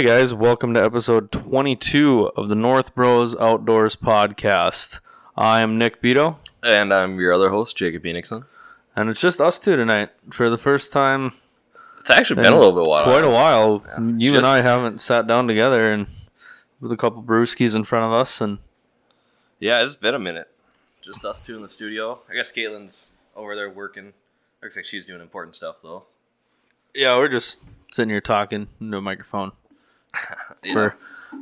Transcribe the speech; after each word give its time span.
Hey 0.00 0.06
guys, 0.06 0.32
welcome 0.32 0.72
to 0.72 0.82
episode 0.82 1.30
22 1.30 2.30
of 2.34 2.48
the 2.48 2.54
North 2.54 2.94
Bros 2.94 3.36
Outdoors 3.36 3.96
podcast. 3.96 4.98
I 5.36 5.60
am 5.60 5.76
Nick 5.76 6.00
Beto, 6.00 6.36
And 6.62 6.90
I'm 6.90 7.20
your 7.20 7.34
other 7.34 7.50
host, 7.50 7.76
Jacob 7.76 8.04
Enixon. 8.04 8.46
and 8.96 9.10
it's 9.10 9.20
just 9.20 9.42
us 9.42 9.58
two 9.58 9.76
tonight 9.76 10.08
for 10.30 10.48
the 10.48 10.56
first 10.56 10.90
time 10.90 11.34
It's 11.98 12.08
actually 12.08 12.36
been 12.42 12.50
a 12.54 12.58
little 12.58 12.72
bit 12.74 12.88
while. 12.88 13.04
quite 13.04 13.26
a 13.26 13.30
while. 13.30 13.84
you 14.16 14.38
and 14.38 14.46
I 14.46 14.62
haven't 14.62 15.02
sat 15.02 15.26
down 15.26 15.46
together 15.46 15.92
and 15.92 16.06
with 16.80 16.92
a 16.92 16.96
couple 16.96 17.22
brewskis 17.22 17.76
in 17.76 17.84
front 17.84 18.06
of 18.06 18.12
us, 18.18 18.40
and 18.40 18.56
Yeah, 19.58 19.84
it's 19.84 19.96
been 19.96 20.14
a 20.14 20.18
minute. 20.18 20.48
Just 21.02 21.26
us 21.26 21.44
two 21.44 21.56
in 21.56 21.60
the 21.60 21.68
studio. 21.68 22.20
I 22.26 22.32
guess 22.32 22.50
Caitlin's 22.50 23.12
over 23.36 23.54
there 23.54 23.68
working. 23.68 24.14
Looks 24.62 24.76
like 24.76 24.86
she's 24.86 25.04
doing 25.04 25.20
important 25.20 25.56
stuff 25.56 25.76
though. 25.82 26.04
yeah, 26.94 27.14
we're 27.18 27.28
just 27.28 27.60
sitting 27.92 28.08
here 28.08 28.22
talking 28.22 28.68
into 28.80 28.96
a 28.96 29.02
microphone 29.02 29.52
You 30.62 30.72
for 30.74 30.96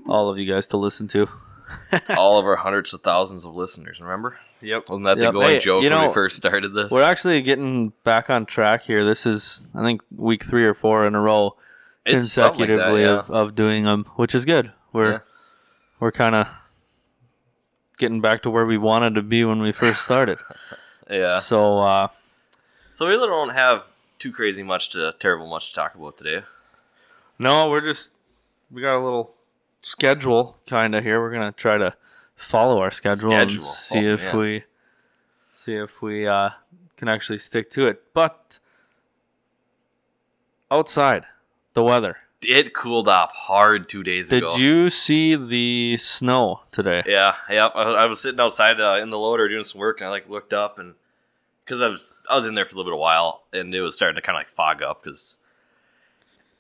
all 0.07 0.31
of 0.31 0.39
you 0.39 0.45
guys 0.53 0.67
to 0.69 0.77
listen 0.77 1.09
to. 1.09 1.29
all 2.17 2.39
of 2.39 2.45
our 2.47 2.57
hundreds 2.57 2.95
of 2.95 3.03
thousands 3.03 3.45
of 3.45 3.55
listeners. 3.55 4.01
Remember? 4.01 4.39
Yep. 4.61 4.89
Wasn't 4.89 5.05
that 5.05 5.19
Yep. 5.19 5.27
the 5.27 5.33
going 5.33 5.47
Hey, 5.49 5.59
joke 5.59 5.83
you 5.83 5.91
when 5.91 6.09
we 6.09 6.15
first 6.15 6.37
started 6.37 6.73
this? 6.75 6.91
We're 6.91 7.03
actually 7.03 7.43
getting 7.43 7.91
back 8.05 8.31
on 8.31 8.47
track 8.47 8.83
here. 8.83 9.05
This 9.05 9.27
is, 9.27 9.67
I 9.75 9.83
think, 9.83 10.03
week 10.15 10.45
three 10.45 10.65
or 10.65 10.75
four 10.75 11.07
in 11.07 11.15
a 11.15 11.21
row 11.21 11.57
It's 12.07 12.33
something 12.33 12.61
like 12.61 12.69
that, 12.69 12.75
consecutively 12.77 13.03
yeah. 13.03 13.19
of, 13.19 13.31
of 13.31 13.55
doing 13.55 13.85
them, 13.85 14.05
which 14.17 14.35
is 14.35 14.45
good. 14.45 14.73
We're 14.93 15.11
Yeah. 15.13 15.19
we're 16.01 16.13
kind 16.13 16.35
of 16.35 16.49
getting 17.99 18.21
back 18.21 18.43
to 18.43 18.51
where 18.51 18.67
we 18.67 18.79
wanted 18.79 19.15
to 19.17 19.23
be 19.23 19.45
when 19.45 19.61
we 19.61 19.73
first 19.73 20.03
started. 20.03 20.39
yeah. 21.11 21.39
So 21.39 21.81
uh, 21.81 22.09
So 22.95 23.07
we 23.07 23.13
really 23.13 23.27
don't 23.27 23.51
have 23.51 23.85
too 24.19 24.33
crazy 24.33 24.63
much 24.63 24.91
to 24.91 25.15
terrible 25.21 25.49
much 25.49 25.69
to 25.71 25.75
talk 25.75 25.95
about 25.95 26.17
today. 26.19 26.45
no, 27.39 27.69
we're 27.71 27.81
just 27.81 28.13
we 28.71 28.83
got 28.83 28.97
a 28.97 29.03
little 29.03 29.35
schedule 29.83 30.59
kind 30.67 30.95
of 30.95 31.05
here. 31.05 31.21
We're 31.21 31.33
gonna 31.33 31.53
try 31.53 31.79
to 31.79 31.95
follow 32.37 32.81
our 32.81 32.91
schedule, 32.91 33.33
and 33.33 33.51
see 33.61 34.09
Oh, 34.09 34.15
if 34.15 34.33
we 34.35 34.65
see 35.53 35.75
if 35.75 36.01
we 36.03 36.27
uh, 36.27 36.51
can 36.97 37.09
actually 37.09 37.39
stick 37.39 37.71
to 37.73 37.87
it. 37.87 38.03
But 38.15 38.59
outside, 40.71 41.25
the 41.75 41.83
weather. 41.83 42.19
It 42.43 42.73
cooled 42.73 43.09
off 43.09 43.33
hard 43.33 43.89
two 43.89 44.05
days 44.05 44.29
Did 44.29 44.45
ago. 44.45 44.51
Did 44.51 44.61
you 44.61 44.91
see 44.91 45.35
the 45.35 45.97
snow 45.97 46.61
today? 46.71 47.03
Yeah, 47.05 47.35
yeah. 47.51 47.67
I, 47.67 47.83
I 47.83 48.05
was 48.07 48.21
sitting 48.21 48.39
outside 48.39 48.81
uh, 48.81 49.01
in 49.03 49.11
the 49.11 49.19
loader 49.19 49.49
doing 49.49 49.65
some 49.65 49.81
work, 49.81 50.01
and 50.01 50.07
I 50.07 50.11
like 50.11 50.29
looked 50.29 50.53
up, 50.53 50.79
and 50.79 50.95
because 51.65 51.81
I 51.81 51.89
was 51.89 52.07
I 52.31 52.37
was 52.37 52.47
in 52.47 52.55
there 52.55 52.65
for 52.65 52.77
a 52.77 52.79
little 52.79 52.93
bit 52.93 52.97
of 52.97 53.01
while, 53.01 53.43
and 53.53 53.75
it 53.75 53.81
was 53.81 53.97
starting 53.97 54.15
to 54.15 54.23
kind 54.23 54.37
of 54.37 54.41
like 54.41 54.51
fog 54.51 54.83
up 54.83 55.03
because 55.03 55.37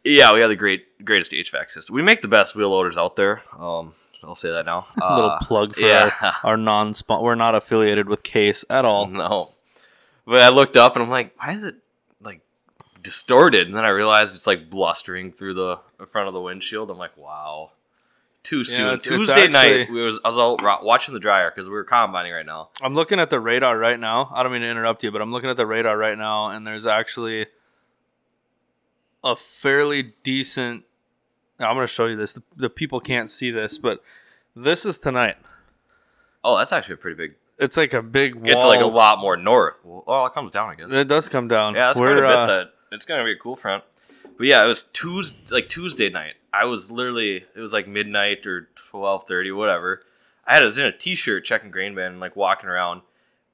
yeah, 0.05 0.33
we 0.33 0.41
have 0.41 0.49
the 0.51 0.57
great 0.57 1.05
greatest 1.05 1.33
HVAC 1.33 1.71
system. 1.71 1.95
We 1.95 2.03
make 2.03 2.21
the 2.23 2.29
best 2.29 2.55
wheel 2.55 2.71
loaders 2.71 2.97
out 2.97 3.17
there. 3.17 3.43
Um, 3.59 3.95
I'll 4.23 4.35
say 4.35 4.51
that 4.51 4.67
now. 4.67 4.87
A 5.03 5.15
little 5.15 5.31
Uh, 5.31 5.39
plug 5.41 5.75
for 5.75 5.81
yeah. 5.81 6.11
our, 6.21 6.35
our 6.53 6.57
non 6.57 6.93
We're 7.09 7.35
not 7.35 7.55
affiliated 7.55 8.09
with 8.09 8.23
Case 8.23 8.65
at 8.69 8.85
all. 8.85 9.07
no, 9.09 9.51
but 10.27 10.41
I 10.43 10.49
looked 10.49 10.77
up 10.77 10.97
and 10.97 11.03
I'm 11.05 11.11
like, 11.11 11.35
why 11.39 11.53
is 11.53 11.63
it 11.63 11.77
like 12.21 12.41
distorted? 13.03 13.67
And 13.69 13.77
then 13.77 13.85
I 13.85 13.89
realized 13.91 14.35
it's 14.35 14.47
like 14.47 14.69
blustering 14.71 15.33
through 15.33 15.55
the 15.55 15.79
front 16.07 16.29
of 16.29 16.35
the 16.35 16.41
windshield. 16.41 16.91
I'm 16.91 16.99
like, 16.99 17.17
wow. 17.17 17.71
Too 18.45 18.65
soon. 18.65 18.87
it's- 18.87 18.99
it's 18.99 19.07
Tuesday 19.07 19.47
night, 19.49 19.81
actually- 19.81 19.95
we 19.95 20.03
was 20.03 20.19
I 20.25 20.29
was 20.29 20.39
out 20.39 20.83
watching 20.85 21.12
the 21.12 21.21
dryer 21.21 21.51
because 21.51 21.67
we 21.69 21.75
were 21.75 21.85
combining 21.85 22.33
right 22.33 22.47
now. 22.47 22.71
I'm 22.81 22.95
looking 22.95 23.21
at 23.21 23.31
the 23.31 23.41
radar 23.41 23.77
right 23.77 23.99
now. 24.01 24.31
I 24.34 24.43
don't 24.43 24.53
mean 24.53 24.62
to 24.62 24.69
interrupt 24.69 25.03
you, 25.05 25.11
but 25.11 25.21
I'm 25.21 25.33
looking 25.33 25.51
at 25.51 25.56
the 25.56 25.67
radar 25.67 25.99
right 25.99 26.17
now, 26.17 26.49
and 26.49 26.67
there's 26.67 26.87
actually 26.87 27.47
a 29.25 29.37
fairly 29.37 30.15
decent. 30.23 30.84
I'm 31.59 31.75
going 31.75 31.87
to 31.87 31.93
show 31.93 32.06
you 32.06 32.17
this. 32.17 32.34
The, 32.34 32.43
the 32.56 32.71
people 32.71 33.01
can't 33.01 33.31
see 33.31 33.51
this, 33.51 33.79
but 33.79 34.03
this 34.55 34.87
is 34.87 34.99
tonight. 34.99 35.37
Oh, 36.45 36.56
that's 36.56 36.73
actually 36.73 36.95
a 36.95 36.99
pretty 36.99 37.17
big. 37.17 37.34
It's 37.59 37.77
like 37.77 37.93
a 37.93 38.03
big 38.03 38.37
wall. 38.37 38.61
To 38.62 38.69
like 38.69 38.81
a 38.81 38.87
lot 38.87 39.19
more 39.19 39.37
north. 39.37 39.75
Well, 39.83 40.27
it 40.27 40.33
comes 40.33 40.53
down, 40.53 40.71
I 40.71 40.75
guess. 40.77 40.93
It 40.93 41.09
does 41.09 41.28
come 41.28 41.49
down. 41.49 41.75
yeah, 41.75 41.87
that's 41.87 41.99
quite 41.99 42.12
a 42.12 42.15
bit. 42.15 42.25
uh, 42.25 42.47
that 42.47 42.67
it's 42.93 43.05
gonna 43.05 43.25
be 43.25 43.33
a 43.33 43.37
cool 43.37 43.57
front. 43.57 43.83
But 44.37 44.47
yeah, 44.47 44.65
it 44.65 44.69
was 44.69 44.84
Tuesday, 44.93 45.53
like 45.53 45.69
Tuesday 45.69 46.09
night. 46.09 46.34
I 46.53 46.65
was 46.67 46.93
literally, 46.93 47.45
it 47.57 47.61
was 47.61 47.73
like 47.73 47.89
midnight 47.89 48.47
or 48.47 48.69
twelve 48.77 49.27
thirty, 49.27 49.51
whatever. 49.51 50.03
I 50.47 50.55
had 50.55 50.62
I 50.62 50.67
was 50.67 50.78
in 50.78 50.87
a 50.87 50.93
t-shirt 50.97 51.45
checking 51.45 51.73
grain 51.73 51.97
bin 51.97 52.05
and 52.05 52.21
like 52.21 52.37
walking 52.37 52.71
around, 52.71 53.03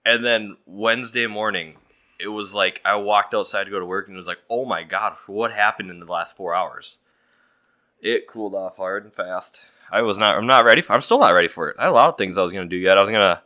and 0.05 0.23
then 0.23 0.59
Wednesday 0.67 1.27
morning, 1.27 1.77
it 2.19 2.29
was 2.29 2.55
like 2.55 2.81
I 2.85 2.97
walked 2.97 3.35
outside 3.35 3.65
to 3.65 3.71
go 3.71 3.81
to 3.81 3.87
work 3.87 4.07
and 4.07 4.15
it 4.15 4.19
was 4.19 4.27
like, 4.27 4.41
oh 4.49 4.65
my 4.65 4.83
god, 4.83 5.17
what 5.27 5.53
happened 5.53 5.91
in 5.91 6.01
the 6.01 6.11
last 6.11 6.37
four 6.37 6.55
hours? 6.55 7.01
It 8.01 8.27
cooled 8.27 8.55
off 8.55 8.77
hard 8.77 9.05
and 9.05 9.13
fast. 9.13 9.65
I 9.91 10.03
was 10.03 10.19
not. 10.19 10.37
I'm 10.37 10.47
not 10.47 10.65
ready. 10.65 10.83
For, 10.83 10.93
I'm 10.93 11.01
still 11.01 11.19
not 11.19 11.31
ready 11.31 11.49
for 11.49 11.69
it. 11.69 11.77
I 11.79 11.83
had 11.83 11.91
a 11.91 11.93
lot 11.93 12.09
of 12.09 12.19
things 12.19 12.37
I 12.37 12.43
was 12.43 12.53
gonna 12.53 12.67
do 12.67 12.77
yet. 12.77 12.99
I 12.99 13.01
was 13.01 13.11
gonna 13.11 13.43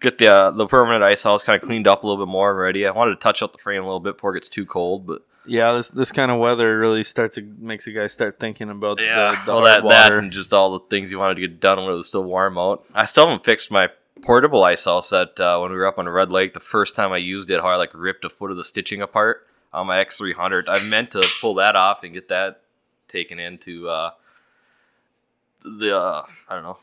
get 0.00 0.18
the 0.18 0.28
uh, 0.28 0.50
the 0.50 0.66
permanent 0.66 1.04
ice 1.04 1.22
house 1.22 1.42
kind 1.42 1.60
of 1.60 1.66
cleaned 1.66 1.86
up 1.86 2.02
a 2.02 2.06
little 2.06 2.24
bit 2.24 2.30
more 2.30 2.48
already. 2.48 2.86
I 2.86 2.90
wanted 2.90 3.12
to 3.12 3.20
touch 3.20 3.42
up 3.42 3.52
the 3.52 3.58
frame 3.58 3.82
a 3.82 3.86
little 3.86 4.00
bit 4.00 4.16
before 4.16 4.34
it 4.34 4.40
gets 4.40 4.48
too 4.48 4.66
cold, 4.66 5.06
but 5.06 5.22
yeah, 5.46 5.72
this 5.72 5.90
this 5.90 6.12
kind 6.12 6.30
of 6.30 6.38
weather 6.38 6.78
really 6.78 7.04
starts 7.04 7.36
to 7.36 7.42
makes 7.42 7.86
you 7.86 7.94
guys 7.94 8.12
start 8.12 8.38
thinking 8.40 8.70
about 8.70 9.00
yeah, 9.00 9.30
the, 9.30 9.46
the 9.46 9.52
hard 9.52 9.66
that 9.66 9.88
that 9.88 10.10
water. 10.10 10.18
and 10.18 10.32
just 10.32 10.52
all 10.52 10.78
the 10.78 10.84
things 10.90 11.10
you 11.10 11.18
wanted 11.18 11.34
to 11.36 11.40
get 11.42 11.60
done 11.60 11.78
when 11.78 11.92
it 11.92 11.96
was 11.96 12.06
still 12.06 12.24
warm 12.24 12.58
out. 12.58 12.84
I 12.94 13.04
still 13.04 13.26
haven't 13.26 13.44
fixed 13.44 13.70
my 13.70 13.90
portable 14.24 14.64
ice 14.64 14.84
house 14.84 15.10
that 15.10 15.38
uh, 15.38 15.58
when 15.58 15.70
we 15.70 15.76
were 15.76 15.86
up 15.86 15.98
on 15.98 16.08
Red 16.08 16.30
Lake 16.30 16.54
the 16.54 16.60
first 16.60 16.96
time 16.96 17.12
I 17.12 17.18
used 17.18 17.50
it, 17.50 17.60
how 17.60 17.68
I 17.68 17.76
like 17.76 17.90
ripped 17.94 18.24
a 18.24 18.30
foot 18.30 18.50
of 18.50 18.56
the 18.56 18.64
stitching 18.64 19.02
apart 19.02 19.46
on 19.72 19.86
my 19.86 20.02
X300. 20.02 20.64
I 20.68 20.82
meant 20.88 21.10
to 21.12 21.26
pull 21.40 21.54
that 21.54 21.76
off 21.76 22.02
and 22.02 22.12
get 22.12 22.28
that 22.28 22.62
taken 23.08 23.38
into 23.38 23.88
uh, 23.88 24.10
the 25.62 25.96
uh, 25.96 26.26
I 26.48 26.54
don't 26.54 26.64
know 26.64 26.78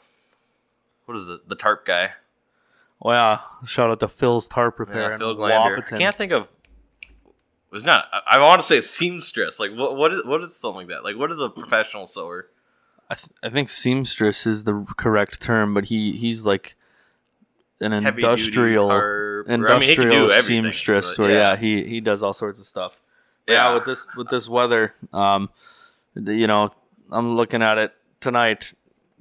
what 1.06 1.18
is 1.18 1.30
it 1.30 1.48
the 1.48 1.56
tarp 1.56 1.86
guy. 1.86 2.12
Oh 3.02 3.12
yeah, 3.12 3.40
shout 3.66 3.90
out 3.90 4.00
to 4.02 4.08
Phil's 4.08 4.48
tarp 4.48 4.80
repair. 4.80 5.12
Yeah, 5.12 5.18
Phil 5.18 5.36
Glander. 5.36 5.94
I 5.94 5.98
can't 5.98 6.16
think 6.16 6.32
of. 6.32 6.48
It 7.04 7.76
was 7.76 7.84
not. 7.84 8.06
I, 8.12 8.38
I 8.38 8.40
want 8.40 8.62
to 8.62 8.68
say 8.68 8.80
seamstress. 8.82 9.60
Like 9.60 9.72
what? 9.72 9.98
What 9.98 10.14
is? 10.14 10.24
What 10.26 10.42
is 10.44 10.56
something 10.56 10.88
like 10.88 10.90
that? 10.90 11.04
Like 11.04 11.18
what 11.18 11.32
is 11.32 11.40
a 11.40 11.50
professional 11.50 12.06
sewer? 12.06 12.50
I, 13.10 13.16
th- 13.16 13.30
I 13.44 13.50
think 13.50 13.70
seamstress 13.70 14.48
is 14.48 14.64
the 14.64 14.86
correct 14.98 15.42
term, 15.42 15.74
but 15.74 15.86
he 15.86 16.14
he's 16.14 16.46
like 16.46 16.76
an 17.82 17.94
industrial 17.94 18.90
tarp, 18.90 19.04
or- 19.04 19.46
I 19.48 19.52
mean, 19.52 19.66
industrial 19.66 19.82
he 19.82 19.96
can 19.96 20.10
do 20.10 20.24
everything, 20.32 20.64
seamstress. 20.64 21.18
Where 21.18 21.32
yeah. 21.32 21.52
yeah. 21.52 21.56
he 21.58 21.84
he 21.86 22.00
does 22.00 22.22
all 22.24 22.34
sorts 22.34 22.60
of 22.60 22.66
stuff. 22.66 22.94
Yeah, 23.48 23.70
Yeah. 23.70 23.74
with 23.74 23.86
this 23.86 24.08
with 24.16 24.30
this 24.30 24.48
weather, 24.48 24.94
um, 25.14 25.50
you 26.16 26.48
know, 26.48 26.70
I'm 27.12 27.36
looking 27.36 27.62
at 27.62 27.78
it 27.78 27.94
tonight. 28.20 28.74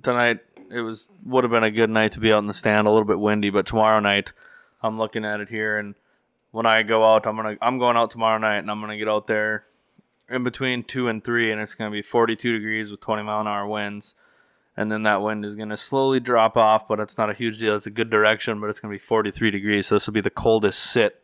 Tonight 0.03 0.41
it 0.71 0.81
was 0.83 1.09
would 1.25 1.45
have 1.45 1.51
been 1.51 1.65
a 1.65 1.71
good 1.71 1.91
night 1.91 2.13
to 2.13 2.21
be 2.21 2.33
out 2.33 2.39
in 2.39 2.47
the 2.47 2.55
stand. 2.55 2.87
A 2.87 2.91
little 2.91 3.07
bit 3.07 3.19
windy, 3.19 3.51
but 3.51 3.67
tomorrow 3.67 3.99
night, 4.01 4.33
I'm 4.83 4.99
looking 4.99 5.25
at 5.25 5.41
it 5.41 5.49
here, 5.49 5.79
and 5.79 5.95
when 6.53 6.67
I 6.67 6.83
go 6.83 7.05
out, 7.05 7.27
I'm 7.27 7.37
gonna 7.37 7.57
I'm 7.63 7.79
going 7.79 7.97
out 7.97 8.11
tomorrow 8.11 8.39
night, 8.39 8.59
and 8.59 8.71
I'm 8.71 8.81
gonna 8.81 8.99
get 8.99 9.09
out 9.09 9.27
there 9.27 9.65
in 10.29 10.45
between 10.45 10.85
two 10.85 11.09
and 11.09 11.25
three, 11.25 11.51
and 11.51 11.61
it's 11.61 11.75
gonna 11.75 11.91
be 11.91 12.03
42 12.03 12.53
degrees 12.53 12.91
with 12.91 13.01
20 13.01 13.23
mile 13.23 13.41
an 13.41 13.47
hour 13.49 13.67
winds. 13.67 14.15
And 14.81 14.91
then 14.91 15.03
that 15.03 15.21
wind 15.21 15.45
is 15.45 15.57
going 15.57 15.69
to 15.69 15.77
slowly 15.77 16.21
drop 16.21 16.57
off, 16.57 16.89
but 16.89 17.01
it's 17.01 17.19
not 17.19 17.29
a 17.29 17.35
huge 17.35 17.59
deal. 17.59 17.77
It's 17.77 17.87
a 17.87 17.91
good 17.91 18.09
direction, 18.09 18.61
but 18.61 18.71
it's 18.71 18.81
going 18.81 18.91
to 18.91 18.95
be 18.95 18.99
43 19.05 19.51
degrees. 19.51 19.87
So 19.89 19.97
this 19.97 20.07
will 20.07 20.15
be 20.15 20.23
the 20.23 20.31
coldest 20.31 20.81
sit 20.83 21.21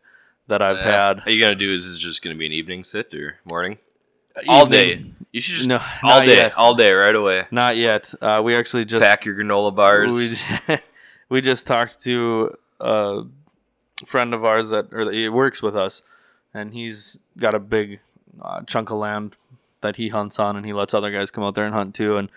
that 0.47 0.61
I've 0.61 0.77
Yeah. 0.77 0.83
had. 1.07 1.23
Are 1.25 1.31
you 1.31 1.39
gonna 1.41 1.55
do? 1.55 1.73
Is 1.73 1.87
this 1.89 1.97
just 1.97 2.21
gonna 2.21 2.35
be 2.35 2.45
an 2.45 2.53
evening 2.53 2.83
sit 2.85 3.13
or 3.13 3.37
morning? 3.43 3.79
All 4.47 4.65
day. 4.65 5.03
You 5.33 5.41
should 5.41 5.55
just 5.55 5.67
No, 5.67 5.81
all 6.03 6.21
day, 6.21 6.35
yet. 6.37 6.53
all 6.55 6.73
day, 6.75 6.91
right 6.93 7.15
away. 7.15 7.47
Not 7.51 7.75
yet. 7.75 8.13
Uh, 8.21 8.41
we 8.45 8.55
actually 8.55 8.85
just 8.85 9.03
Pack 9.05 9.25
your 9.25 9.35
granola 9.35 9.75
bars. 9.75 10.13
we, 10.69 10.77
we 11.29 11.41
just 11.41 11.65
talked 11.67 11.99
to 12.03 12.55
a 12.79 13.23
friend 14.05 14.33
of 14.33 14.45
ours 14.45 14.69
that 14.69 14.87
or 14.93 15.03
that 15.05 15.13
he 15.15 15.27
works 15.27 15.61
with 15.63 15.75
us, 15.75 16.03
and 16.53 16.73
he's 16.73 17.19
got 17.37 17.53
a 17.55 17.59
big 17.59 17.99
uh, 18.41 18.61
chunk 18.61 18.89
of 18.91 18.97
land 18.99 19.35
that 19.81 19.95
he 19.97 20.09
hunts 20.09 20.37
on, 20.39 20.55
and 20.55 20.65
he 20.65 20.71
lets 20.73 20.93
other 20.93 21.11
guys 21.11 21.29
come 21.31 21.43
out 21.43 21.55
there 21.55 21.65
and 21.65 21.73
hunt 21.73 21.93
too. 21.95 22.15
And 22.17 22.29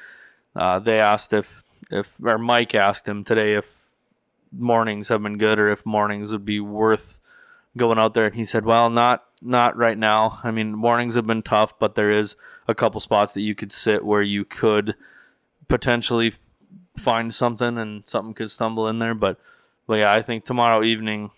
uh, 0.54 0.78
they 0.78 1.00
asked 1.00 1.32
if 1.32 1.62
if 1.90 2.14
or 2.22 2.38
Mike 2.38 2.74
asked 2.74 3.08
him 3.08 3.24
today 3.24 3.54
if 3.54 3.86
mornings 4.52 5.08
have 5.08 5.22
been 5.22 5.38
good 5.38 5.58
or 5.58 5.70
if 5.70 5.84
mornings 5.86 6.32
would 6.32 6.44
be 6.44 6.60
worth 6.60 7.20
going 7.76 7.98
out 7.98 8.14
there, 8.14 8.26
and 8.26 8.34
he 8.34 8.44
said, 8.44 8.64
"Well, 8.64 8.90
not 8.90 9.24
not 9.40 9.76
right 9.76 9.96
now. 9.96 10.40
I 10.44 10.50
mean, 10.50 10.74
mornings 10.74 11.14
have 11.14 11.26
been 11.26 11.42
tough, 11.42 11.78
but 11.78 11.94
there 11.94 12.10
is 12.10 12.36
a 12.68 12.74
couple 12.74 13.00
spots 13.00 13.32
that 13.32 13.40
you 13.40 13.54
could 13.54 13.72
sit 13.72 14.04
where 14.04 14.22
you 14.22 14.44
could 14.44 14.94
potentially 15.68 16.34
find 16.96 17.34
something 17.34 17.78
and 17.78 18.06
something 18.06 18.34
could 18.34 18.50
stumble 18.50 18.86
in 18.88 18.98
there. 18.98 19.14
But, 19.14 19.38
but 19.86 19.94
yeah, 19.94 20.12
I 20.12 20.22
think 20.22 20.44
tomorrow 20.44 20.82
evening, 20.82 21.30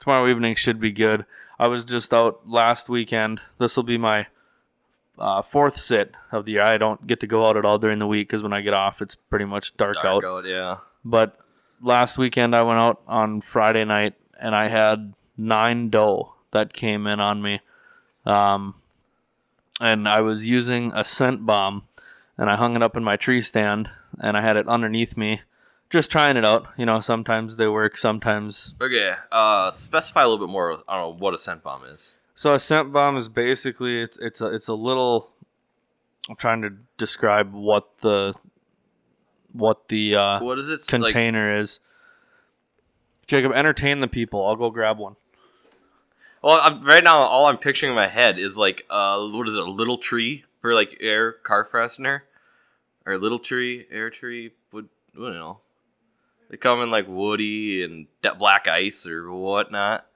tomorrow 0.00 0.28
evening 0.28 0.56
should 0.56 0.80
be 0.80 0.90
good. 0.90 1.24
I 1.58 1.68
was 1.68 1.84
just 1.84 2.12
out 2.12 2.48
last 2.48 2.88
weekend. 2.88 3.40
This 3.58 3.76
will 3.76 3.84
be 3.84 3.98
my 3.98 4.26
uh, 5.18 5.42
fourth 5.42 5.76
sit 5.76 6.12
of 6.32 6.44
the 6.44 6.52
year. 6.52 6.62
I 6.62 6.78
don't 6.78 7.06
get 7.06 7.20
to 7.20 7.26
go 7.26 7.48
out 7.48 7.56
at 7.56 7.64
all 7.64 7.78
during 7.78 7.98
the 7.98 8.06
week 8.06 8.28
because 8.28 8.42
when 8.42 8.52
I 8.52 8.60
get 8.60 8.74
off, 8.74 9.00
it's 9.02 9.14
pretty 9.14 9.44
much 9.44 9.76
dark, 9.76 9.96
out. 9.98 10.22
Dark 10.22 10.24
out, 10.24 10.44
yeah. 10.46 10.78
But 11.04 11.38
last 11.80 12.18
weekend, 12.18 12.54
I 12.54 12.62
went 12.62 12.78
out 12.78 13.00
on 13.06 13.40
Friday 13.40 13.84
night 13.84 14.14
and 14.40 14.54
I 14.54 14.68
had 14.68 15.14
nine 15.36 15.90
doe 15.90 16.34
that 16.52 16.72
came 16.72 17.06
in 17.06 17.20
on 17.20 17.42
me. 17.42 17.60
Um, 18.24 18.74
and 19.80 20.08
I 20.08 20.20
was 20.20 20.46
using 20.46 20.92
a 20.94 21.04
scent 21.04 21.46
bomb 21.46 21.84
and 22.38 22.50
I 22.50 22.56
hung 22.56 22.76
it 22.76 22.82
up 22.82 22.96
in 22.96 23.04
my 23.04 23.16
tree 23.16 23.40
stand, 23.40 23.88
and 24.20 24.36
I 24.36 24.42
had 24.42 24.56
it 24.56 24.68
underneath 24.68 25.16
me, 25.16 25.40
just 25.88 26.10
trying 26.10 26.36
it 26.36 26.44
out. 26.44 26.66
You 26.76 26.84
know, 26.84 27.00
sometimes 27.00 27.56
they 27.56 27.66
work, 27.66 27.96
sometimes. 27.96 28.74
Okay. 28.80 29.14
Uh, 29.32 29.70
specify 29.70 30.22
a 30.22 30.28
little 30.28 30.46
bit 30.46 30.52
more. 30.52 30.82
I 30.86 30.98
don't 30.98 31.12
know 31.14 31.16
what 31.18 31.34
a 31.34 31.38
scent 31.38 31.62
bomb 31.62 31.84
is. 31.84 32.12
So 32.36 32.52
a 32.52 32.58
scent 32.58 32.92
bomb 32.92 33.16
is 33.16 33.28
basically 33.28 33.98
it's 34.00 34.18
it's 34.18 34.42
a 34.42 34.54
it's 34.54 34.68
a 34.68 34.74
little. 34.74 35.30
I'm 36.28 36.36
trying 36.36 36.60
to 36.62 36.74
describe 36.98 37.54
what 37.54 37.98
the 38.02 38.34
what 39.52 39.88
the 39.88 40.14
uh, 40.14 40.40
What 40.40 40.58
is 40.58 40.68
it? 40.68 40.80
Like, 40.92 41.12
container 41.12 41.50
is. 41.50 41.80
Jacob, 43.26 43.52
entertain 43.52 44.00
the 44.00 44.06
people. 44.06 44.46
I'll 44.46 44.54
go 44.54 44.70
grab 44.70 44.98
one. 44.98 45.16
well, 46.42 46.60
I'm, 46.62 46.82
right 46.82 47.02
now, 47.02 47.22
all 47.22 47.46
I'm 47.46 47.58
picturing 47.58 47.90
in 47.90 47.96
my 47.96 48.06
head 48.06 48.38
is 48.38 48.56
like, 48.56 48.84
uh, 48.88 49.26
what 49.26 49.48
is 49.48 49.54
it? 49.54 49.60
A 49.60 49.68
little 49.68 49.98
tree 49.98 50.44
for 50.60 50.74
like 50.74 50.98
air 51.00 51.32
car 51.32 51.64
fastener, 51.64 52.24
or 53.06 53.14
a 53.14 53.18
little 53.18 53.38
tree, 53.38 53.86
air 53.90 54.10
tree. 54.10 54.52
Would 54.72 54.90
I 55.16 55.20
don't 55.20 55.32
know. 55.32 55.60
They 56.50 56.58
come 56.58 56.82
in 56.82 56.90
like 56.90 57.08
woody 57.08 57.82
and 57.82 58.08
black 58.38 58.68
ice 58.68 59.06
or 59.06 59.32
whatnot. 59.32 60.06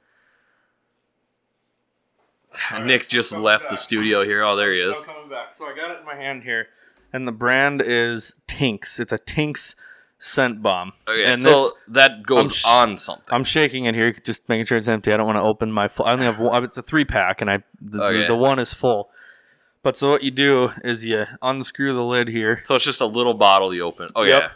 Nick 2.82 3.08
just 3.08 3.32
left 3.36 3.70
the 3.70 3.76
studio 3.76 4.24
here. 4.24 4.42
Oh, 4.42 4.56
there 4.56 4.72
he 4.72 4.80
is. 4.80 5.04
coming 5.04 5.28
back. 5.28 5.54
So 5.54 5.66
I 5.66 5.74
got 5.76 5.90
it 5.90 6.00
in 6.00 6.06
my 6.06 6.16
hand 6.16 6.42
here, 6.42 6.68
and 7.12 7.26
the 7.26 7.32
brand 7.32 7.82
is 7.84 8.34
Tinks. 8.46 8.98
It's 9.00 9.12
a 9.12 9.18
Tinks 9.18 9.76
scent 10.18 10.60
bomb. 10.62 10.92
Okay, 11.08 11.24
and 11.24 11.40
so 11.40 11.50
this, 11.50 11.72
that 11.88 12.22
goes 12.26 12.54
sh- 12.54 12.64
on 12.66 12.96
something. 12.96 13.24
I'm 13.30 13.44
shaking 13.44 13.84
it 13.86 13.94
here, 13.94 14.12
just 14.12 14.48
making 14.48 14.66
sure 14.66 14.76
it's 14.78 14.88
empty. 14.88 15.12
I 15.12 15.16
don't 15.16 15.26
want 15.26 15.36
to 15.36 15.42
open 15.42 15.70
my. 15.72 15.88
Full, 15.88 16.06
I 16.06 16.12
only 16.12 16.24
have 16.26 16.38
one. 16.38 16.62
It's 16.64 16.76
a 16.78 16.82
three 16.82 17.04
pack, 17.04 17.40
and 17.40 17.50
I 17.50 17.62
the, 17.80 18.02
Okay. 18.02 18.26
the 18.26 18.36
one 18.36 18.58
is 18.58 18.74
full. 18.74 19.10
But 19.82 19.96
so 19.96 20.10
what 20.10 20.22
you 20.22 20.30
do 20.30 20.72
is 20.84 21.06
you 21.06 21.24
unscrew 21.40 21.94
the 21.94 22.04
lid 22.04 22.28
here, 22.28 22.62
so 22.66 22.74
it's 22.74 22.84
just 22.84 23.00
a 23.00 23.06
little 23.06 23.32
bottle 23.34 23.72
you 23.72 23.82
open. 23.84 24.08
Oh 24.14 24.24
Yep. 24.24 24.36
yeah. 24.42 24.48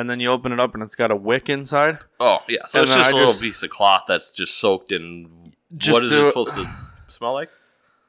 and 0.00 0.08
then 0.08 0.20
you 0.20 0.30
open 0.30 0.52
it 0.52 0.60
up, 0.60 0.74
and 0.74 0.82
it's 0.84 0.94
got 0.94 1.10
a 1.10 1.16
wick 1.16 1.48
inside. 1.48 1.98
Oh 2.20 2.38
yeah. 2.48 2.66
So 2.68 2.80
And 2.80 2.88
it's 2.88 2.96
just 2.96 3.08
I 3.08 3.10
a 3.12 3.14
little 3.14 3.32
just- 3.32 3.40
piece 3.42 3.62
of 3.64 3.70
cloth 3.70 4.04
that's 4.06 4.30
just 4.30 4.56
soaked 4.58 4.92
in. 4.92 5.52
Just 5.76 5.94
what 5.94 6.04
is 6.04 6.12
it- 6.12 6.28
supposed 6.28 6.54
to 6.54 6.68
smell 7.18 7.32
like? 7.34 7.50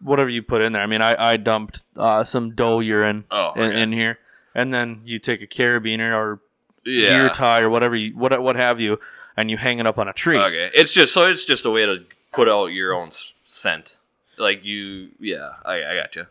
Whatever 0.01 0.29
you 0.29 0.41
put 0.41 0.61
in 0.61 0.71
there. 0.73 0.81
I 0.81 0.85
mean, 0.85 1.01
I, 1.01 1.31
I 1.33 1.37
dumped 1.37 1.83
uh, 1.97 2.23
some 2.23 2.55
doe 2.55 2.79
urine 2.79 3.25
Oh, 3.31 3.51
in, 3.55 3.61
okay. 3.63 3.81
in 3.81 3.91
here, 3.91 4.17
and 4.55 4.73
then 4.73 5.01
you 5.03 5.19
take 5.19 5.41
a 5.41 5.47
carabiner 5.47 6.13
or 6.15 6.39
Yeah. 6.85 7.09
deer 7.09 7.29
tie 7.29 7.59
or 7.61 7.69
whatever 7.69 7.95
you 7.95 8.17
what 8.17 8.41
what 8.41 8.55
have 8.55 8.79
you, 8.79 8.99
and 9.35 9.51
you 9.51 9.57
hang 9.57 9.79
it 9.79 9.85
up 9.87 9.97
on 9.97 10.07
a 10.07 10.13
tree. 10.13 10.37
Okay. 10.37 10.69
It's 10.73 10.93
just 10.93 11.13
so 11.13 11.29
it's 11.29 11.43
just 11.43 11.65
a 11.65 11.69
way 11.69 11.85
to 11.85 12.03
put 12.31 12.47
out 12.47 12.67
your 12.67 12.93
own 12.93 13.09
scent. 13.45 13.97
Like 14.37 14.63
you, 14.63 15.09
yeah. 15.19 15.55
I 15.65 15.83
I 15.83 15.95
got 15.95 16.15
you. 16.15 16.27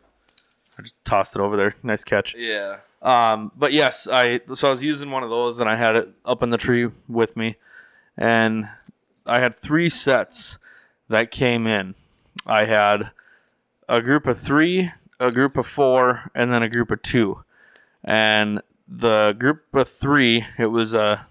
I 0.79 0.83
just 0.83 1.05
tossed 1.05 1.37
it 1.37 1.41
over 1.43 1.57
there. 1.57 1.75
Nice 1.83 2.05
catch. 2.05 2.35
Yeah. 2.35 2.79
Um, 3.03 3.53
but 3.55 3.73
yes, 3.75 4.09
I 4.11 4.41
so 4.55 4.69
I 4.69 4.71
was 4.71 4.83
using 4.83 5.11
one 5.11 5.23
of 5.23 5.29
those 5.29 5.61
and 5.61 5.69
I 5.69 5.77
had 5.77 5.95
it 5.95 6.09
up 6.25 6.43
in 6.43 6.49
the 6.51 6.57
tree 6.57 6.89
with 7.07 7.37
me, 7.37 7.57
and 8.17 8.69
I 9.27 9.41
had 9.41 9.55
three 9.55 9.91
sets 9.91 10.57
that 11.11 11.31
came 11.31 11.67
in. 11.67 11.95
I 12.49 12.65
had 12.65 13.11
a 13.89 14.01
group 14.01 14.27
of 14.27 14.39
three, 14.39 14.91
a 15.21 15.31
group 15.31 15.57
of 15.57 15.67
four, 15.67 16.31
and 16.35 16.53
then 16.53 16.63
a 16.63 16.69
group 16.69 16.91
of 16.91 17.03
two. 17.03 17.45
And 18.03 18.63
the 18.89 19.37
group 19.39 19.63
of 19.75 19.89
three, 19.89 20.47
it 20.59 20.67
was 20.67 20.95
a 20.95 21.27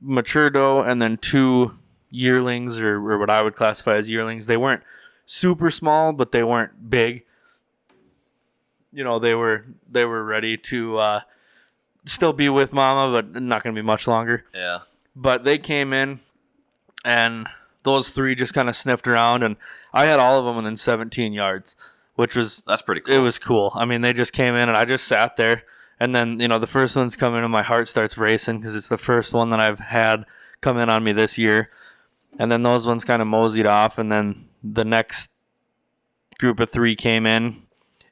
mature 0.00 0.50
doe 0.50 0.80
and 0.82 1.00
then 1.00 1.16
two 1.16 1.78
yearlings, 2.10 2.78
or, 2.80 2.96
or 2.96 3.18
what 3.18 3.30
I 3.30 3.40
would 3.42 3.54
classify 3.56 3.94
as 3.96 4.10
yearlings. 4.10 4.46
They 4.46 4.56
weren't 4.56 4.82
super 5.26 5.70
small, 5.70 6.12
but 6.12 6.32
they 6.32 6.42
weren't 6.44 6.90
big 6.90 7.24
you 8.94 9.02
know 9.02 9.18
they 9.18 9.34
were 9.34 9.64
they 9.90 10.04
were 10.04 10.22
ready 10.22 10.54
to 10.58 10.98
uh, 10.98 11.20
still 12.04 12.34
be 12.34 12.50
with 12.50 12.74
mama 12.74 13.10
but 13.10 13.40
not 13.40 13.62
going 13.62 13.74
to 13.74 13.80
be 13.80 13.84
much 13.86 14.06
longer 14.06 14.44
Yeah. 14.54 14.80
but 15.16 15.44
they 15.44 15.56
came 15.56 15.94
in 15.94 16.20
and 17.02 17.46
those 17.84 18.10
three 18.10 18.34
just 18.34 18.54
kind 18.54 18.68
of 18.68 18.76
sniffed 18.76 19.08
around 19.08 19.42
and 19.42 19.56
i 19.92 20.04
had 20.04 20.18
all 20.18 20.38
of 20.38 20.44
them 20.44 20.56
within 20.56 20.76
17 20.76 21.32
yards 21.32 21.76
which 22.14 22.36
was 22.36 22.62
That's 22.66 22.82
pretty 22.82 23.00
cool. 23.00 23.14
it 23.14 23.18
was 23.18 23.38
cool. 23.38 23.72
I 23.74 23.84
mean 23.84 24.02
they 24.02 24.12
just 24.12 24.32
came 24.32 24.54
in 24.54 24.68
and 24.68 24.76
i 24.76 24.84
just 24.84 25.06
sat 25.06 25.36
there 25.36 25.64
and 25.98 26.14
then 26.14 26.40
you 26.40 26.48
know 26.48 26.58
the 26.58 26.66
first 26.66 26.96
one's 26.96 27.16
come 27.16 27.34
in 27.34 27.42
and 27.42 27.52
my 27.52 27.62
heart 27.62 27.88
starts 27.88 28.18
racing 28.18 28.58
because 28.58 28.74
it's 28.74 28.88
the 28.88 28.98
first 28.98 29.32
one 29.32 29.50
that 29.50 29.60
i've 29.60 29.78
had 29.80 30.26
come 30.60 30.78
in 30.78 30.88
on 30.90 31.04
me 31.04 31.12
this 31.12 31.38
year 31.38 31.70
and 32.38 32.50
then 32.52 32.62
those 32.62 32.86
ones 32.86 33.04
kind 33.04 33.20
of 33.22 33.28
moseyed 33.28 33.66
off 33.66 33.98
and 33.98 34.10
then 34.12 34.48
the 34.62 34.84
next 34.84 35.30
group 36.38 36.60
of 36.60 36.70
three 36.70 36.94
came 36.96 37.26
in 37.26 37.56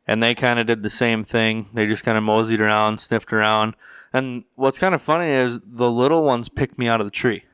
and 0.06 0.22
they 0.22 0.34
kind 0.34 0.58
of 0.58 0.66
did 0.66 0.82
the 0.82 0.90
same 0.90 1.22
thing. 1.24 1.68
They 1.72 1.86
just 1.86 2.04
kind 2.04 2.18
of 2.18 2.24
moseyed 2.24 2.60
around 2.60 3.00
sniffed 3.00 3.32
around 3.32 3.74
and 4.12 4.44
what's 4.56 4.78
kind 4.78 4.94
of 4.94 5.00
funny 5.02 5.30
is 5.30 5.60
the 5.60 5.90
little 5.90 6.22
ones 6.24 6.48
picked 6.48 6.78
me 6.78 6.88
out 6.88 7.00
of 7.00 7.06
the 7.06 7.10
tree 7.12 7.44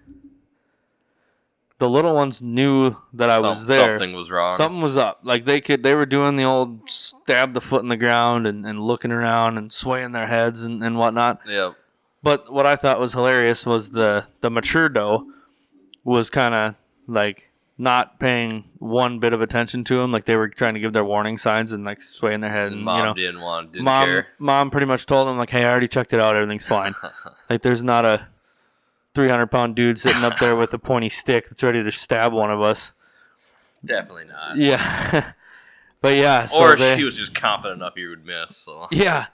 the 1.78 1.88
little 1.88 2.14
ones 2.14 2.40
knew 2.40 2.96
that 3.12 3.28
i 3.28 3.36
Some- 3.40 3.48
was 3.50 3.66
there 3.66 3.98
Something 3.98 4.14
was 4.14 4.30
wrong. 4.30 4.54
Something 4.54 4.80
was 4.80 4.96
up. 4.96 5.20
Like 5.22 5.44
they 5.44 5.60
could, 5.60 5.82
they 5.82 5.94
were 5.94 6.06
doing 6.06 6.36
the 6.36 6.44
old 6.44 6.90
stab 6.90 7.52
the 7.52 7.60
foot 7.60 7.82
in 7.82 7.88
the 7.88 7.96
ground 7.96 8.46
and, 8.46 8.64
and 8.64 8.80
looking 8.80 9.12
around 9.12 9.58
and 9.58 9.70
swaying 9.72 10.12
their 10.12 10.26
heads 10.26 10.64
and, 10.64 10.82
and 10.82 10.96
whatnot. 10.98 11.40
Yeah. 11.46 11.72
But 12.22 12.50
what 12.52 12.66
I 12.66 12.76
thought 12.76 12.98
was 12.98 13.12
hilarious 13.12 13.66
was 13.66 13.92
the 13.92 14.26
the 14.40 14.50
mature 14.50 14.88
doe 14.88 15.26
was 16.02 16.30
kind 16.30 16.54
of 16.54 16.74
like 17.06 17.50
not 17.78 18.18
paying 18.18 18.64
one 18.78 19.18
bit 19.18 19.32
of 19.34 19.42
attention 19.42 19.84
to 19.84 20.00
him. 20.00 20.10
Like 20.10 20.24
they 20.24 20.34
were 20.34 20.48
trying 20.48 20.74
to 20.74 20.80
give 20.80 20.92
their 20.94 21.04
warning 21.04 21.36
signs 21.36 21.72
and 21.72 21.84
like 21.84 22.00
swaying 22.02 22.40
their 22.40 22.50
head. 22.50 22.68
And 22.68 22.76
And, 22.76 22.84
mom 22.84 22.98
you 22.98 23.04
know, 23.04 23.14
didn't 23.14 23.40
want, 23.42 23.72
didn't 23.72 23.84
mom, 23.84 24.04
care. 24.06 24.26
mom 24.38 24.70
pretty 24.70 24.86
much 24.86 25.04
told 25.06 25.28
him 25.28 25.36
like, 25.36 25.50
"Hey, 25.50 25.64
I 25.64 25.70
already 25.70 25.88
checked 25.88 26.12
it 26.14 26.20
out. 26.20 26.34
Everything's 26.36 26.66
fine." 26.66 26.94
like 27.50 27.60
there's 27.62 27.82
not 27.82 28.04
a 28.06 28.28
300 29.16 29.48
pound 29.48 29.74
dude 29.74 29.98
sitting 29.98 30.22
up 30.22 30.38
there 30.38 30.54
with 30.54 30.72
a 30.74 30.78
pointy 30.78 31.08
stick 31.08 31.48
that's 31.48 31.62
ready 31.62 31.82
to 31.82 31.90
stab 31.90 32.32
one 32.32 32.50
of 32.52 32.60
us. 32.60 32.92
Definitely 33.84 34.26
not. 34.26 34.56
Yeah. 34.56 35.32
but 36.00 36.14
yeah. 36.14 36.44
So 36.44 36.62
or 36.62 36.76
they, 36.76 36.96
he 36.96 37.04
was 37.04 37.16
just 37.16 37.34
confident 37.34 37.80
enough 37.80 37.94
you 37.96 38.10
would 38.10 38.24
miss. 38.24 38.56
So 38.56 38.86
Yeah. 38.92 39.26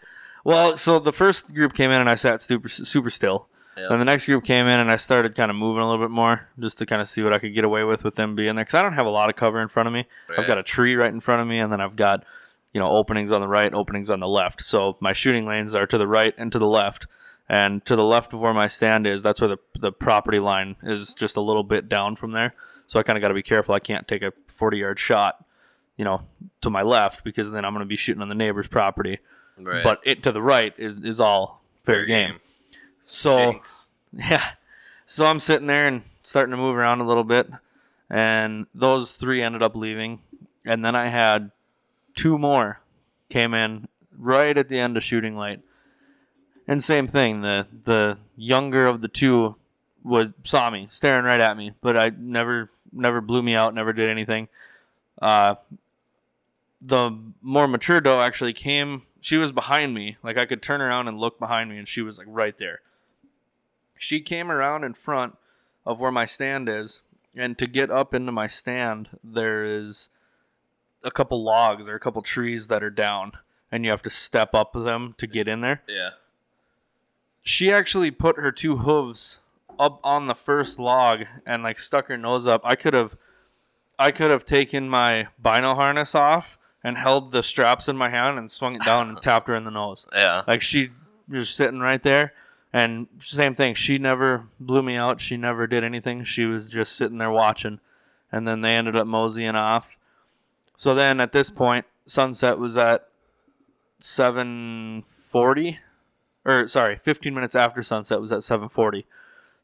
Well, 0.45 0.77
so 0.77 0.99
the 0.99 1.13
first 1.13 1.53
group 1.55 1.75
came 1.75 1.91
in 1.91 2.01
and 2.01 2.09
I 2.09 2.15
sat 2.15 2.41
super 2.41 2.69
super 2.69 3.11
still. 3.11 3.49
Yeah. 3.77 3.87
Then 3.89 3.99
the 3.99 4.05
next 4.05 4.27
group 4.27 4.45
came 4.45 4.67
in 4.67 4.81
and 4.81 4.91
I 4.91 4.97
started 4.97 5.35
kind 5.35 5.51
of 5.51 5.57
moving 5.57 5.83
a 5.83 5.89
little 5.91 6.05
bit 6.05 6.11
more 6.11 6.49
just 6.61 6.79
to 6.79 6.87
kind 6.87 7.03
of 7.03 7.09
see 7.09 7.23
what 7.23 7.33
I 7.33 7.39
could 7.39 7.55
get 7.55 7.65
away 7.65 7.85
with 7.85 8.05
with 8.05 8.15
them 8.15 8.35
being 8.37 8.55
there. 8.55 8.65
Because 8.65 8.75
I 8.75 8.83
don't 8.83 8.93
have 8.93 9.07
a 9.07 9.11
lot 9.11 9.31
of 9.31 9.37
cover 9.37 9.61
in 9.61 9.69
front 9.69 9.87
of 9.89 9.93
me. 9.93 10.07
I've 10.37 10.47
got 10.47 10.59
a 10.59 10.63
tree 10.63 10.95
right 10.95 11.13
in 11.13 11.21
front 11.21 11.43
of 11.43 11.49
me, 11.49 11.59
and 11.59 11.73
then 11.73 11.81
I've 11.81 11.97
got 11.97 12.25
you 12.73 12.81
know 12.81 12.91
openings 12.91 13.33
on 13.33 13.41
the 13.41 13.49
right, 13.49 13.73
openings 13.73 14.11
on 14.11 14.21
the 14.21 14.29
left. 14.29 14.63
So 14.63 14.97
my 15.01 15.13
shooting 15.13 15.47
lanes 15.47 15.75
are 15.75 15.87
to 15.87 15.99
the 15.99 16.07
right 16.07 16.35
and 16.37 16.53
to 16.53 16.59
the 16.59 16.67
left. 16.67 17.07
And 17.53 17.85
to 17.85 17.97
the 17.97 18.05
left 18.05 18.33
of 18.33 18.41
where 18.41 18.55
my 18.55 18.67
stand 18.67 19.07
is, 19.07 19.23
that's 19.23 19.41
where 19.41 19.49
the 19.49 19.59
the 19.79 19.93
property 19.93 20.39
line 20.39 20.77
is 20.83 21.13
just 21.13 21.37
a 21.37 21.41
little 21.41 21.65
bit 21.65 21.89
down 21.89 22.17
from 22.17 22.33
there. 22.33 22.55
So 22.87 22.99
I 22.99 23.03
kind 23.03 23.17
of 23.19 23.21
got 23.21 23.29
to 23.29 23.35
be 23.35 23.43
careful. 23.43 23.75
I 23.75 23.81
can't 23.81 24.09
take 24.09 24.23
a 24.23 24.33
40 24.47 24.79
yard 24.79 24.99
shot, 24.99 25.45
you 25.97 26.05
know, 26.05 26.23
to 26.63 26.71
my 26.71 26.83
left 26.83 27.25
because 27.25 27.53
then 27.53 27.65
I'm 27.65 27.75
going 27.75 27.85
to 27.85 27.89
be 27.89 27.97
shooting 27.97 28.23
on 28.23 28.29
the 28.29 28.35
neighbor's 28.35 28.69
property 28.69 29.19
right. 29.59 29.85
but 29.85 30.01
it 30.05 30.23
to 30.23 30.33
the 30.33 30.43
right 30.43 30.75
is, 30.79 31.05
is 31.05 31.21
all 31.21 31.63
fair, 31.85 32.07
game. 32.07 32.39
So 33.05 33.37
Jinx. 33.37 33.91
yeah, 34.13 34.53
so 35.07 35.27
I'm 35.27 35.39
sitting 35.39 35.67
there 35.67 35.87
and 35.87 36.03
starting 36.23 36.53
to 36.53 36.57
move 36.57 36.77
around 36.77 37.01
a 37.01 37.07
little 37.07 37.25
bit, 37.25 37.51
and 38.09 38.67
those 38.75 39.13
three 39.13 39.43
ended 39.43 39.63
up 39.63 39.75
leaving, 39.75 40.21
and 40.65 40.85
then 40.85 40.95
I 40.95 41.09
had 41.09 41.51
two 42.15 42.39
more 42.39 42.81
came 43.29 43.55
in 43.55 43.89
right 44.19 44.57
at 44.57 44.69
the 44.69 44.79
end 44.79 44.97
of 44.97 45.05
shooting 45.05 45.37
light, 45.37 45.61
and 46.67 46.83
same 46.83 47.07
thing. 47.07 47.43
The 47.43 47.67
the 47.85 48.19
younger 48.37 48.87
of 48.87 49.01
the 49.01 49.09
two 49.09 49.57
would 50.05 50.35
saw 50.43 50.71
me 50.71 50.89
staring 50.91 51.25
right 51.25 51.41
at 51.41 51.57
me, 51.57 51.73
but 51.81 51.97
I 51.97 52.11
never 52.11 52.71
never 52.93 53.21
blew 53.21 53.43
me 53.43 53.55
out, 53.55 53.75
never 53.75 53.93
did 53.93 54.09
anything. 54.09 54.49
Uh, 55.21 55.57
the 56.81 57.17
more 57.41 57.69
mature 57.69 58.01
doe 58.01 58.21
actually 58.21 58.53
came. 58.53 59.03
She 59.21 59.37
was 59.37 59.53
behind 59.53 59.95
me. 59.95 60.17
Like 60.23 60.37
I 60.37 60.47
could 60.47 60.63
turn 60.63 60.81
around 60.81 61.09
and 61.09 61.19
look 61.19 61.39
behind 61.39 61.71
me, 61.71 61.79
and 61.79 61.89
she 61.89 62.03
was 62.03 62.19
like 62.19 62.27
right 62.29 62.57
there. 62.59 62.81
She 63.97 64.21
came 64.21 64.51
around 64.51 64.83
in 64.83 64.95
front 64.95 65.37
of 65.87 66.01
where 66.01 66.11
my 66.11 66.27
stand 66.27 66.69
is, 66.69 67.03
and 67.37 67.57
to 67.59 67.67
get 67.67 67.91
up 67.91 68.15
into 68.15 68.33
my 68.33 68.49
stand, 68.49 69.11
there 69.23 69.65
is 69.65 70.09
a 71.05 71.11
couple 71.11 71.43
logs 71.43 71.89
or 71.89 71.95
a 71.95 72.01
couple 72.01 72.23
trees 72.23 72.69
that 72.69 72.83
are 72.83 72.91
down, 72.91 73.33
and 73.71 73.85
you 73.85 73.91
have 73.91 74.03
to 74.03 74.11
step 74.11 74.55
up 74.55 74.73
them 74.73 75.15
to 75.19 75.27
get 75.27 75.47
in 75.47 75.61
there. 75.61 75.83
Yeah. 75.89 76.11
She 77.43 77.73
actually 77.73 78.11
put 78.11 78.37
her 78.37 78.53
two 78.53 78.79
hooves 78.79 79.39
up 79.79 80.01
on 80.05 80.27
the 80.27 80.35
first 80.35 80.79
log 80.79 81.25
and 81.45 81.63
like 81.63 81.79
stuck 81.79 82.09
her 82.09 82.17
nose 82.17 82.47
up. 82.47 82.61
I 82.65 82.77
could 82.77 82.95
have 82.95 83.17
I 83.99 84.11
could 84.11 84.31
have 84.31 84.45
taken 84.45 84.89
my 84.89 85.29
bino 85.41 85.75
harness 85.75 86.15
off 86.15 86.59
and 86.85 86.99
held 86.99 87.33
the 87.33 87.43
straps 87.43 87.89
in 87.89 87.97
my 87.97 88.09
hand 88.09 88.39
and 88.39 88.51
swung 88.51 88.77
it 88.77 88.83
down 88.83 89.09
and 89.09 89.23
tapped 89.23 89.49
her 89.49 89.57
in 89.57 89.65
the 89.65 89.71
nose. 89.71 90.07
Yeah. 90.13 90.43
Like 90.47 90.63
she 90.63 90.91
was 91.29 91.51
sitting 91.51 91.81
right 91.81 92.03
there 92.03 92.33
and 92.73 93.07
same 93.21 93.55
thing. 93.55 93.75
She 93.75 93.99
never 93.99 94.47
blew 94.59 94.83
me 94.83 94.97
out. 94.97 95.21
She 95.21 95.37
never 95.37 95.67
did 95.67 95.85
anything. 95.85 96.25
She 96.25 96.47
was 96.47 96.71
just 96.71 96.97
sitting 96.97 97.19
there 97.19 97.31
watching. 97.31 97.81
And 98.31 98.49
then 98.49 98.63
they 98.63 98.75
ended 98.77 98.97
up 98.97 99.07
moseying 99.07 99.57
off. 99.57 99.97
So 100.77 100.95
then 100.95 101.21
at 101.21 101.33
this 101.33 101.51
point, 101.51 101.85
sunset 102.07 102.59
was 102.59 102.79
at 102.79 103.09
seven 103.99 105.05
forty, 105.07 105.79
or 106.45 106.67
sorry, 106.67 106.99
fifteen 107.03 107.35
minutes 107.35 107.55
after 107.55 107.83
sunset 107.83 108.21
was 108.21 108.33
at 108.33 108.43
seven 108.43 108.69
forty. 108.69 109.07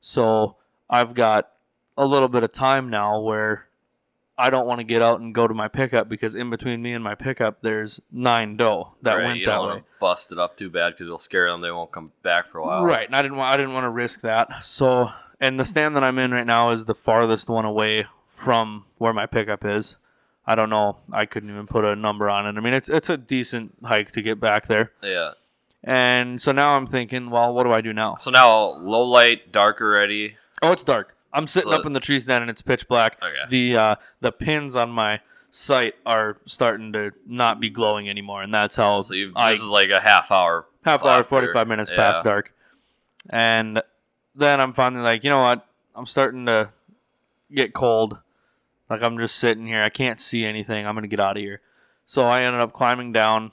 So 0.00 0.56
I've 0.88 1.14
got 1.14 1.50
a 1.97 2.06
little 2.06 2.28
bit 2.28 2.42
of 2.44 2.52
time 2.52 2.88
now 2.88 3.20
where 3.20 3.66
I 4.40 4.50
don't 4.50 4.66
want 4.66 4.78
to 4.78 4.85
get 4.85 5.02
out 5.02 5.18
and 5.18 5.35
go 5.35 5.49
to 5.49 5.54
my 5.54 5.66
pickup 5.66 6.08
because 6.08 6.37
in 6.37 6.49
between 6.49 6.80
me 6.80 6.92
and 6.92 7.02
my 7.02 7.16
pickup 7.16 7.61
there's 7.62 8.00
nine 8.12 8.56
doe 8.56 8.92
that 9.02 9.14
right, 9.14 9.25
went 9.26 9.38
you 9.40 9.47
that 9.47 9.52
don't 9.52 9.66
way. 9.66 9.73
want 9.73 9.85
to 9.85 9.90
bust 10.00 10.30
it 10.32 10.38
up 10.38 10.56
too 10.56 10.70
bad 10.70 10.90
because 10.92 11.06
it'll 11.06 11.18
scare 11.18 11.50
them. 11.50 11.61
They 11.61 11.73
won't 11.73 11.90
come 11.90 12.12
back 12.23 12.50
for 12.52 12.58
a 12.58 12.64
while. 12.64 12.85
Right, 12.85 13.06
and 13.06 13.16
I 13.16 13.23
didn't 13.23 13.37
want 13.37 13.52
I 13.52 13.56
didn't 13.56 13.75
want 13.75 13.85
to 13.85 13.90
risk 13.90 14.20
that. 14.20 14.62
So, 14.62 15.11
and 15.40 15.58
the 15.58 15.64
stand 15.64 15.97
that 15.97 16.04
I'm 16.04 16.18
in 16.18 16.30
right 16.30 16.47
now 16.47 16.70
is 16.70 16.85
the 16.85 16.94
farthest 16.94 17.49
one 17.50 17.64
away 17.64 18.06
from 18.32 18.85
where 18.99 19.12
my 19.12 19.26
pickup 19.26 19.64
is. 19.64 19.97
I 20.47 20.54
don't 20.54 20.70
know. 20.70 20.99
I 21.12 21.26
couldn't 21.26 21.50
even 21.50 21.66
put 21.66 21.85
a 21.85 21.97
number 21.97 22.30
on 22.30 22.47
it. 22.47 22.56
I 22.56 22.61
mean, 22.62 22.73
it's 22.75 22.88
it's 22.88 23.11
a 23.11 23.16
decent 23.16 23.75
hike 23.82 24.12
to 24.12 24.23
get 24.23 24.38
back 24.38 24.68
there. 24.68 24.92
Yeah. 25.02 25.32
And 25.85 26.40
so 26.40 26.52
now 26.52 26.76
I'm 26.76 26.87
thinking, 26.87 27.30
well, 27.30 27.54
what 27.54 27.64
do 27.64 27.73
I 27.73 27.80
do 27.80 27.92
now? 27.92 28.16
So 28.18 28.30
now 28.30 28.50
low 28.78 29.02
light, 29.04 29.52
dark 29.52 29.80
already. 29.80 30.37
Oh, 30.61 30.73
it's 30.73 30.82
dark. 30.82 31.16
I'm 31.32 31.47
sitting 31.47 31.70
So- 31.70 31.76
up 31.78 31.87
in 31.87 31.92
the 31.92 32.00
trees 32.00 32.25
then, 32.25 32.42
and 32.42 32.50
it's 32.50 32.62
pitch 32.62 32.88
black. 32.88 33.16
Okay. 33.23 33.35
The 33.49 33.76
uh, 33.76 33.94
the 34.20 34.32
pins 34.32 34.75
on 34.76 34.90
my 34.90 35.20
sight 35.50 35.94
are 36.04 36.38
starting 36.47 36.92
to 36.94 37.12
not 37.26 37.61
be 37.61 37.70
glowing 37.70 38.08
anymore, 38.08 38.42
and 38.42 38.52
that's 38.52 38.76
how 38.76 39.02
So 39.02 39.14
you 39.14 39.32
I 39.37 39.52
this 39.52 39.61
is 39.61 39.68
like 39.68 39.90
a 39.90 40.00
half 40.00 40.30
hour. 40.32 40.66
half 40.85 41.04
hour, 41.04 41.20
after. 41.20 41.28
45 41.28 41.68
minutes 41.68 41.90
Yeah. 41.90 41.97
past 41.97 42.25
dark. 42.25 42.52
And 43.30 43.82
then 44.35 44.61
I'm 44.61 44.73
finally 44.73 45.02
like, 45.02 45.23
you 45.25 45.30
know 45.30 45.40
what? 45.42 45.66
I'm 45.94 46.06
starting 46.06 46.47
to 46.47 46.70
get 47.54 47.73
cold. 47.75 48.18
Like 48.90 49.02
I'm 49.02 49.18
just 49.18 49.37
sitting 49.37 49.66
here. 49.66 49.82
I 49.82 49.90
can't 49.90 50.20
see 50.20 50.44
anything. 50.44 50.87
I'm 50.87 50.94
going 50.94 51.02
to 51.02 51.08
get 51.08 51.20
out 51.20 51.37
of 51.37 51.42
here. 51.42 51.61
So 52.04 52.25
I 52.26 52.42
ended 52.42 52.61
up 52.62 52.73
climbing 52.73 53.12
down 53.12 53.52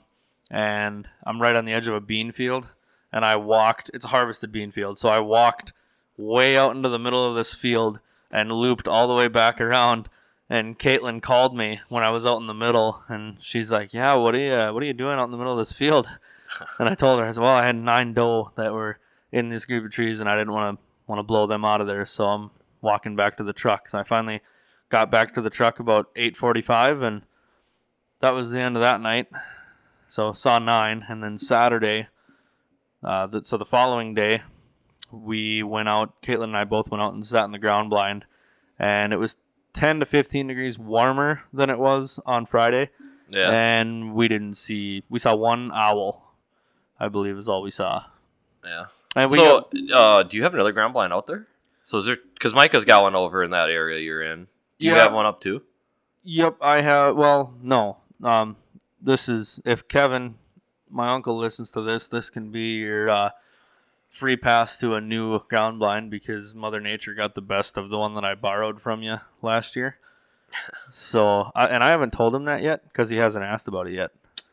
and 0.50 1.08
I'm 1.24 1.42
right 1.42 1.56
on 1.56 1.64
the 1.64 1.72
edge 1.72 1.88
of 1.88 1.94
a 1.94 2.00
bean 2.00 2.32
field 2.32 2.68
and 3.12 3.24
I 3.24 3.36
walked, 3.36 3.90
it's 3.94 4.04
a 4.04 4.08
harvested 4.08 4.52
bean 4.52 4.72
field. 4.72 4.98
So 4.98 5.08
I 5.08 5.20
walked 5.20 5.72
way 6.16 6.56
out 6.56 6.76
into 6.76 6.88
the 6.88 6.98
middle 6.98 7.28
of 7.28 7.36
this 7.36 7.54
field 7.54 7.98
and 8.30 8.52
looped 8.52 8.88
all 8.88 9.08
the 9.08 9.14
way 9.14 9.28
back 9.28 9.60
around 9.60 10.08
and 10.48 10.78
Caitlin 10.78 11.22
called 11.22 11.56
me 11.56 11.80
when 11.88 12.04
I 12.04 12.10
was 12.10 12.26
out 12.26 12.40
in 12.40 12.46
the 12.46 12.54
middle, 12.54 13.02
and 13.08 13.36
she's 13.40 13.72
like, 13.72 13.92
"Yeah, 13.92 14.14
what 14.14 14.34
are 14.34 14.38
you 14.38 14.72
what 14.72 14.82
are 14.82 14.86
you 14.86 14.92
doing 14.92 15.18
out 15.18 15.24
in 15.24 15.30
the 15.30 15.36
middle 15.36 15.52
of 15.52 15.58
this 15.58 15.76
field?" 15.76 16.08
And 16.78 16.88
I 16.88 16.94
told 16.94 17.18
her, 17.18 17.26
I 17.26 17.32
said, 17.32 17.42
"Well, 17.42 17.52
I 17.52 17.66
had 17.66 17.76
nine 17.76 18.14
doe 18.14 18.52
that 18.56 18.72
were 18.72 18.98
in 19.32 19.48
this 19.48 19.66
group 19.66 19.84
of 19.84 19.90
trees, 19.90 20.20
and 20.20 20.28
I 20.28 20.36
didn't 20.36 20.52
want 20.52 20.78
to 20.78 20.84
want 21.06 21.18
to 21.18 21.24
blow 21.24 21.46
them 21.46 21.64
out 21.64 21.80
of 21.80 21.86
there, 21.86 22.06
so 22.06 22.26
I'm 22.26 22.50
walking 22.80 23.16
back 23.16 23.36
to 23.38 23.44
the 23.44 23.52
truck." 23.52 23.88
So 23.88 23.98
I 23.98 24.04
finally 24.04 24.40
got 24.88 25.10
back 25.10 25.34
to 25.34 25.42
the 25.42 25.50
truck 25.50 25.80
about 25.80 26.08
eight 26.14 26.36
forty-five, 26.36 27.02
and 27.02 27.22
that 28.20 28.30
was 28.30 28.52
the 28.52 28.60
end 28.60 28.76
of 28.76 28.82
that 28.82 29.00
night. 29.00 29.26
So 30.08 30.32
saw 30.32 30.58
nine, 30.58 31.06
and 31.08 31.22
then 31.22 31.36
Saturday, 31.38 32.08
uh, 33.02 33.26
that 33.28 33.44
so 33.46 33.56
the 33.56 33.64
following 33.64 34.14
day, 34.14 34.42
we 35.10 35.62
went 35.62 35.88
out. 35.88 36.20
Caitlin 36.22 36.44
and 36.44 36.56
I 36.56 36.64
both 36.64 36.90
went 36.90 37.02
out 37.02 37.12
and 37.14 37.26
sat 37.26 37.44
in 37.44 37.52
the 37.52 37.58
ground 37.58 37.90
blind, 37.90 38.24
and 38.78 39.12
it 39.12 39.16
was 39.16 39.36
ten 39.72 40.00
to 40.00 40.06
fifteen 40.06 40.46
degrees 40.46 40.78
warmer 40.78 41.42
than 41.52 41.70
it 41.70 41.78
was 41.78 42.18
on 42.24 42.46
Friday 42.46 42.90
Yeah. 43.28 43.50
and 43.50 44.14
we 44.14 44.28
didn't 44.28 44.54
see. 44.54 45.02
We 45.08 45.18
saw 45.18 45.34
one 45.34 45.70
owl, 45.72 46.34
I 46.98 47.08
believe, 47.08 47.36
is 47.36 47.48
all 47.48 47.62
we 47.62 47.70
saw. 47.70 48.04
yeah. 48.64 48.86
And 49.14 49.30
we 49.30 49.38
So, 49.38 49.68
got- 49.90 49.92
uh, 49.96 50.22
do 50.24 50.36
you 50.36 50.42
have 50.42 50.52
another 50.54 50.72
ground 50.72 50.92
blind 50.92 51.12
out 51.12 51.26
there? 51.26 51.46
So 51.86 51.98
is 51.98 52.06
there? 52.06 52.18
Because 52.34 52.52
Micah's 52.54 52.84
got 52.84 53.02
one 53.02 53.14
over 53.16 53.42
in 53.42 53.50
that 53.52 53.70
area 53.70 53.98
you're 54.00 54.22
in. 54.22 54.46
Do 54.78 54.86
you 54.86 54.94
Yeah. 54.94 55.02
have 55.04 55.12
one 55.14 55.24
up 55.26 55.40
too? 55.40 55.62
yep, 56.22 56.56
I 56.60 56.80
have. 56.82 57.16
Well, 57.16 57.54
no. 57.62 57.98
Um, 58.22 58.56
this 59.06 59.28
is 59.28 59.60
if 59.64 59.88
Kevin, 59.88 60.34
my 60.90 61.14
uncle, 61.14 61.38
listens 61.38 61.70
to 61.70 61.80
this. 61.80 62.08
This 62.08 62.28
can 62.28 62.50
be 62.50 62.74
your 62.78 63.08
uh, 63.08 63.30
free 64.10 64.36
pass 64.36 64.78
to 64.80 64.94
a 64.94 65.00
new 65.00 65.38
ground 65.48 65.78
blind 65.78 66.10
because 66.10 66.54
Mother 66.54 66.80
Nature 66.80 67.14
got 67.14 67.34
the 67.34 67.40
best 67.40 67.78
of 67.78 67.88
the 67.88 67.98
one 67.98 68.14
that 68.14 68.24
I 68.24 68.34
borrowed 68.34 68.82
from 68.82 69.02
you 69.02 69.18
last 69.40 69.76
year. 69.76 69.96
So, 70.88 71.50
I, 71.54 71.66
and 71.66 71.82
I 71.82 71.90
haven't 71.90 72.12
told 72.12 72.34
him 72.34 72.44
that 72.44 72.62
yet 72.62 72.82
because 72.84 73.10
he 73.10 73.16
hasn't 73.16 73.44
asked 73.44 73.68
about 73.68 73.86
it 73.86 73.94
yet. 73.94 74.10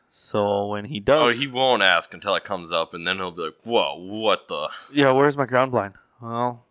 So 0.10 0.68
when 0.68 0.86
he 0.86 1.00
does, 1.00 1.36
Oh, 1.36 1.40
he 1.40 1.48
won't 1.48 1.82
ask 1.82 2.14
until 2.14 2.36
it 2.36 2.44
comes 2.44 2.72
up, 2.72 2.94
and 2.94 3.08
then 3.08 3.18
he'll 3.18 3.32
be 3.32 3.42
like, 3.42 3.56
"Whoa, 3.64 3.96
what 3.98 4.48
the?" 4.48 4.70
yeah, 4.94 5.12
where's 5.12 5.36
my 5.36 5.48
ground 5.48 5.72
blind? 5.72 5.96
Well, 6.22 6.66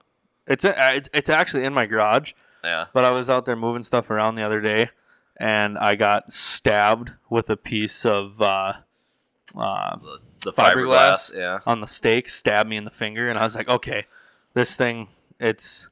it's 0.46 0.64
it's 0.64 1.10
it's 1.12 1.28
actually 1.28 1.64
in 1.64 1.72
my 1.72 1.86
garage. 1.86 2.34
Yeah. 2.62 2.86
But 2.92 3.04
I 3.04 3.10
was 3.10 3.28
out 3.28 3.44
there 3.44 3.56
moving 3.56 3.82
stuff 3.82 4.10
around 4.10 4.36
the 4.36 4.42
other 4.42 4.60
day, 4.60 4.90
and 5.36 5.78
I 5.78 5.94
got 5.96 6.32
stabbed 6.32 7.12
with 7.30 7.48
a 7.50 7.56
piece 7.56 8.04
of 8.06 8.40
uh, 8.40 8.74
uh, 9.56 9.96
The, 9.96 10.18
the 10.44 10.52
Fiberglass? 10.52 11.32
fiberglass. 11.32 11.34
Yeah. 11.36 11.58
on 11.66 11.80
the 11.80 11.86
stake. 11.86 12.28
Stabbed 12.28 12.68
me 12.68 12.76
in 12.76 12.84
the 12.84 12.90
finger, 12.90 13.28
and 13.28 13.38
I 13.38 13.42
was 13.42 13.56
like, 13.56 13.68
okay, 13.68 14.06
this 14.54 14.76
thing, 14.76 15.08
it's. 15.40 15.88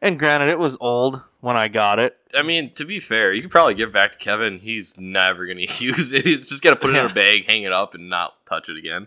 And 0.00 0.18
granted, 0.18 0.48
it 0.48 0.58
was 0.58 0.76
old 0.80 1.22
when 1.40 1.56
I 1.56 1.68
got 1.68 2.00
it. 2.00 2.16
I 2.34 2.42
mean, 2.42 2.72
to 2.74 2.84
be 2.84 2.98
fair, 2.98 3.32
you 3.32 3.40
could 3.42 3.52
probably 3.52 3.74
give 3.74 3.90
it 3.90 3.92
back 3.92 4.12
to 4.12 4.18
Kevin. 4.18 4.58
He's 4.58 4.98
never 4.98 5.46
gonna 5.46 5.60
use 5.78 6.12
it. 6.12 6.24
He's 6.26 6.48
just 6.48 6.62
gonna 6.62 6.74
put 6.76 6.90
it 6.90 6.96
in 6.96 7.06
a 7.10 7.14
bag, 7.14 7.48
hang 7.48 7.62
it 7.62 7.72
up, 7.72 7.94
and 7.94 8.10
not 8.10 8.34
touch 8.48 8.68
it 8.68 8.76
again. 8.76 9.06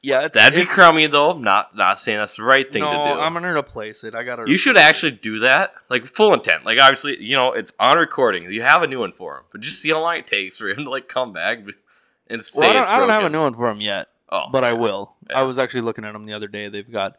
Yeah, 0.00 0.26
it's, 0.26 0.34
That'd 0.34 0.54
be 0.54 0.60
it's- 0.62 0.74
crummy 0.74 1.06
though. 1.08 1.36
Not 1.36 1.76
not 1.76 1.98
saying 1.98 2.18
that's 2.18 2.36
the 2.36 2.44
right 2.44 2.70
thing 2.70 2.82
no, 2.82 2.90
to 2.90 3.14
do. 3.14 3.20
I'm 3.20 3.34
gonna 3.34 3.56
replace 3.56 4.04
it. 4.04 4.14
I 4.14 4.22
gotta. 4.22 4.44
you 4.46 4.56
should 4.56 4.76
actually 4.76 5.12
do 5.12 5.40
that, 5.40 5.72
like 5.88 6.06
full 6.06 6.32
intent. 6.32 6.64
Like 6.64 6.78
obviously, 6.78 7.20
you 7.22 7.34
know, 7.34 7.52
it's 7.52 7.72
on 7.80 7.98
recording. 7.98 8.44
You 8.50 8.62
have 8.62 8.82
a 8.82 8.86
new 8.86 9.00
one 9.00 9.12
for 9.12 9.38
him, 9.38 9.44
but 9.50 9.60
just 9.60 9.80
see 9.80 9.90
how 9.90 10.00
long 10.00 10.16
it 10.18 10.26
takes 10.26 10.56
for 10.58 10.68
him 10.68 10.84
to 10.84 10.90
like 10.90 11.08
come 11.08 11.32
back 11.32 11.58
and 12.28 12.44
say 12.44 12.60
Well, 12.60 12.70
I 12.70 12.72
don't, 12.74 12.88
I 12.88 12.98
don't 12.98 13.10
have 13.10 13.24
a 13.24 13.28
new 13.28 13.40
one 13.40 13.54
for 13.54 13.68
him 13.68 13.80
yet. 13.80 14.08
Oh, 14.30 14.44
but 14.52 14.62
I 14.62 14.74
will. 14.74 15.14
Yeah. 15.28 15.40
I 15.40 15.42
was 15.42 15.58
actually 15.58 15.80
looking 15.80 16.04
at 16.04 16.12
them 16.12 16.26
the 16.26 16.34
other 16.34 16.48
day. 16.48 16.68
They've 16.68 16.90
got 16.90 17.16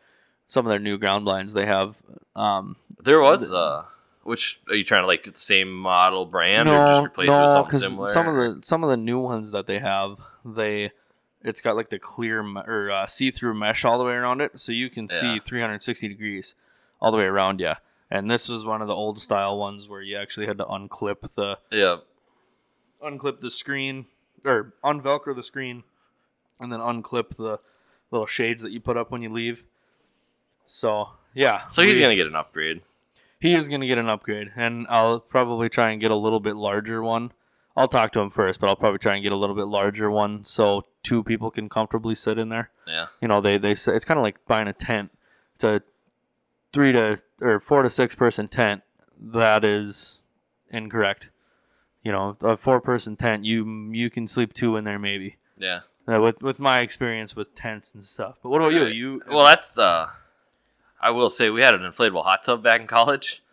some 0.48 0.66
of 0.66 0.70
their 0.70 0.80
new 0.80 0.98
ground 0.98 1.26
blinds. 1.26 1.54
They 1.54 1.66
have. 1.66 1.96
Um, 2.36 2.78
there 3.04 3.20
was 3.20 3.52
uh, 3.52 3.84
which 4.24 4.62
are 4.70 4.76
you 4.76 4.84
trying 4.84 5.04
to 5.04 5.08
like 5.08 5.24
get 5.24 5.34
the 5.34 5.40
same 5.40 5.74
model 5.74 6.26
brand 6.26 6.70
or 6.70 6.74
just 6.74 7.06
replace 7.06 7.30
it 7.30 7.42
with 7.42 7.50
something 7.50 7.80
similar? 7.80 8.12
some 8.12 8.28
of 8.28 8.36
the 8.36 8.66
some 8.66 8.84
of 8.84 8.90
the 8.90 8.98
new 8.98 9.20
ones 9.20 9.52
that 9.52 9.68
they 9.68 9.80
have, 9.80 10.18
they 10.46 10.92
it's 11.44 11.62
got 11.62 11.76
like 11.76 11.90
the 11.90 12.00
clear 12.00 12.44
me- 12.44 12.62
or 12.68 12.92
uh, 12.92 13.08
see-through 13.08 13.54
mesh 13.54 13.86
all 13.86 13.98
the 13.98 14.04
way 14.06 14.14
around 14.14 14.42
it, 14.42 14.60
so 14.60 14.72
you 14.72 14.90
can 14.90 15.08
see 15.08 15.40
360 15.40 16.08
degrees 16.08 16.56
all 17.02 17.12
the 17.12 17.18
way 17.18 17.24
around 17.26 17.60
you. 17.60 17.74
And 18.12 18.30
this 18.30 18.50
was 18.50 18.66
one 18.66 18.82
of 18.82 18.88
the 18.88 18.96
old 18.96 19.20
style 19.20 19.58
ones 19.58 19.88
where 19.88 20.02
you 20.02 20.18
actually 20.18 20.48
had 20.48 20.58
to 20.58 20.66
unclip 20.66 21.34
the 21.36 21.58
yeah, 21.72 21.98
unclip 23.04 23.40
the 23.42 23.50
screen 23.50 24.06
or 24.44 24.74
unvelcro 24.84 25.36
the 25.36 25.44
screen, 25.44 25.84
and 26.60 26.72
then 26.72 26.80
unclip 26.80 27.36
the 27.38 27.60
little 28.12 28.26
shades 28.28 28.62
that 28.64 28.72
you 28.72 28.80
put 28.80 28.98
up 28.98 29.12
when 29.12 29.22
you 29.22 29.32
leave. 29.32 29.64
So 30.66 31.10
yeah, 31.34 31.68
so 31.70 31.84
he's 31.84 31.96
we- 31.96 32.02
gonna 32.02 32.16
get 32.16 32.28
an 32.28 32.36
upgrade. 32.36 32.82
he 33.40 33.54
is 33.54 33.68
going 33.70 33.82
to 33.82 33.88
get 33.88 33.98
an 33.98 34.10
upgrade, 34.10 34.52
and 34.56 34.86
I'll 34.90 35.20
probably 35.20 35.70
try 35.70 35.92
and 35.92 36.02
get 36.02 36.12
a 36.12 36.16
little 36.16 36.40
bit 36.40 36.56
larger 36.56 37.02
one. 37.02 37.32
I'll 37.78 37.88
talk 37.88 38.12
to 38.14 38.20
him 38.20 38.30
first, 38.30 38.60
but 38.60 38.68
I'll 38.68 38.76
probably 38.76 39.00
try 39.00 39.14
and 39.16 39.24
get 39.24 39.32
a 39.32 39.38
little 39.38 39.56
bit 39.56 39.68
larger 39.68 40.12
one 40.12 40.44
so 40.44 40.84
two 41.04 41.24
people 41.24 41.52
can 41.52 41.70
comfortably 41.70 42.16
sit 42.16 42.38
in 42.38 42.50
there. 42.50 42.72
Yeah, 42.88 43.08
You 43.22 43.28
know, 43.28 43.42
they 43.42 43.58
they 43.58 43.76
say 43.76 43.96
it's 43.96 44.06
kind 44.06 44.18
of 44.18 44.24
like 44.24 44.46
buying 44.48 44.68
a 44.68 44.74
tent. 44.74 45.12
It's 45.56 45.64
a 45.64 45.82
three 46.74 46.92
to 46.92 47.18
or 47.42 47.60
four 47.60 47.84
to 47.84 47.90
six 47.90 48.16
person 48.16 48.48
tent. 48.48 48.84
That 49.20 49.64
is 49.66 50.22
incorrect. 50.70 51.30
You 52.04 52.12
know, 52.12 52.38
a 52.42 52.56
four 52.58 52.80
person 52.82 53.16
tent, 53.16 53.46
you 53.46 53.92
you 53.92 54.10
can 54.10 54.28
sleep 54.28 54.54
two 54.54 54.76
in 54.78 54.84
there 54.86 55.00
maybe. 55.00 55.38
yeah. 55.58 55.82
Uh, 56.08 56.20
with 56.20 56.42
with 56.42 56.58
my 56.58 56.80
experience 56.80 57.36
with 57.36 57.54
tents 57.54 57.94
and 57.94 58.04
stuff. 58.04 58.38
But 58.42 58.50
what 58.50 58.62
about 58.62 58.74
you? 58.74 58.86
You 58.88 59.22
Well, 59.30 59.46
that's 59.46 59.78
uh, 59.78 60.08
I 61.00 61.12
will 61.12 61.30
say 61.30 61.52
we 61.52 61.62
had 61.62 61.76
an 61.76 61.82
inflatable 61.82 62.24
hot 62.24 62.44
tub 62.44 62.64
back 62.64 62.82
in 62.82 62.88
college. 62.88 63.44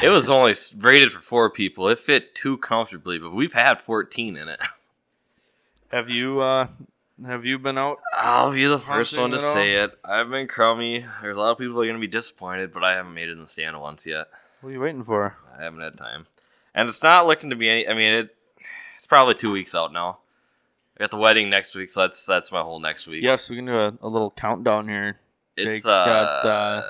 It 0.00 0.10
was 0.10 0.30
only 0.30 0.54
rated 0.78 1.12
for 1.12 1.20
four 1.20 1.50
people. 1.50 1.88
It 1.88 1.98
fit 1.98 2.34
too 2.34 2.56
comfortably, 2.58 3.18
but 3.18 3.32
we've 3.32 3.52
had 3.52 3.80
fourteen 3.80 4.36
in 4.36 4.48
it. 4.48 4.60
have 5.90 6.08
you 6.08 6.40
uh 6.40 6.68
have 7.26 7.44
you 7.44 7.58
been 7.58 7.78
out? 7.78 7.98
I'll 8.12 8.52
be 8.52 8.64
the 8.66 8.78
first 8.78 9.18
one 9.18 9.30
to 9.30 9.38
say 9.40 9.74
it. 9.76 9.98
I've 10.04 10.30
been 10.30 10.48
crummy. 10.48 11.04
There's 11.22 11.36
a 11.36 11.40
lot 11.40 11.52
of 11.52 11.58
people 11.58 11.74
that 11.76 11.82
are 11.82 11.86
gonna 11.86 11.98
be 11.98 12.06
disappointed, 12.06 12.72
but 12.72 12.82
I 12.84 12.92
haven't 12.94 13.14
made 13.14 13.28
it 13.28 13.32
in 13.32 13.42
the 13.42 13.48
stand 13.48 13.80
once 13.80 14.06
yet. 14.06 14.28
What 14.60 14.70
are 14.70 14.72
you 14.72 14.80
waiting 14.80 15.04
for? 15.04 15.36
I 15.58 15.62
haven't 15.62 15.80
had 15.80 15.96
time, 15.96 16.26
and 16.74 16.88
it's 16.88 17.02
not 17.02 17.26
looking 17.26 17.50
to 17.50 17.56
be 17.56 17.68
any. 17.68 17.88
I 17.88 17.94
mean, 17.94 18.14
it. 18.14 18.36
It's 18.96 19.06
probably 19.06 19.34
two 19.34 19.52
weeks 19.52 19.74
out 19.74 19.92
now. 19.92 20.18
I 20.96 21.04
got 21.04 21.10
the 21.10 21.16
wedding 21.18 21.50
next 21.50 21.74
week, 21.74 21.90
so 21.90 22.00
that's 22.02 22.24
that's 22.24 22.50
my 22.52 22.62
whole 22.62 22.80
next 22.80 23.06
week. 23.06 23.22
Yes, 23.22 23.50
we 23.50 23.56
can 23.56 23.66
do 23.66 23.76
a, 23.76 23.92
a 24.00 24.08
little 24.08 24.30
countdown 24.30 24.88
here. 24.88 25.18
it's 25.56 25.66
Jake's 25.66 25.86
uh, 25.86 26.04
got, 26.04 26.46
uh, 26.46 26.82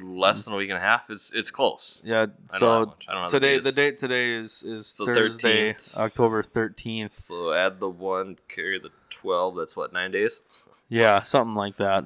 less 0.00 0.44
than 0.44 0.54
a 0.54 0.56
week 0.56 0.70
and 0.70 0.78
a 0.78 0.80
half. 0.80 1.10
It's 1.10 1.32
it's 1.32 1.50
close. 1.50 2.00
Yeah. 2.04 2.22
I 2.22 2.24
know 2.24 2.26
that 2.50 2.58
So 2.58 2.80
much. 2.86 3.06
I 3.08 3.12
don't 3.12 3.22
know 3.22 3.28
the 3.28 3.40
today, 3.40 3.56
the 3.58 3.62
days. 3.64 3.74
date 3.74 3.98
today 3.98 4.32
is 4.34 4.62
is 4.62 4.94
The 4.94 5.06
Thursday, 5.06 5.72
13th. 5.74 5.96
October 5.96 6.42
thirteenth. 6.42 7.24
So 7.24 7.52
add 7.52 7.80
the 7.80 7.88
one, 7.90 8.38
carry 8.48 8.78
the 8.78 8.90
twelve. 9.20 9.56
That's 9.56 9.76
what 9.76 9.92
nine 9.92 10.12
days. 10.12 10.42
Yeah, 10.88 11.22
something 11.22 11.54
like 11.54 11.76
that. 11.78 12.04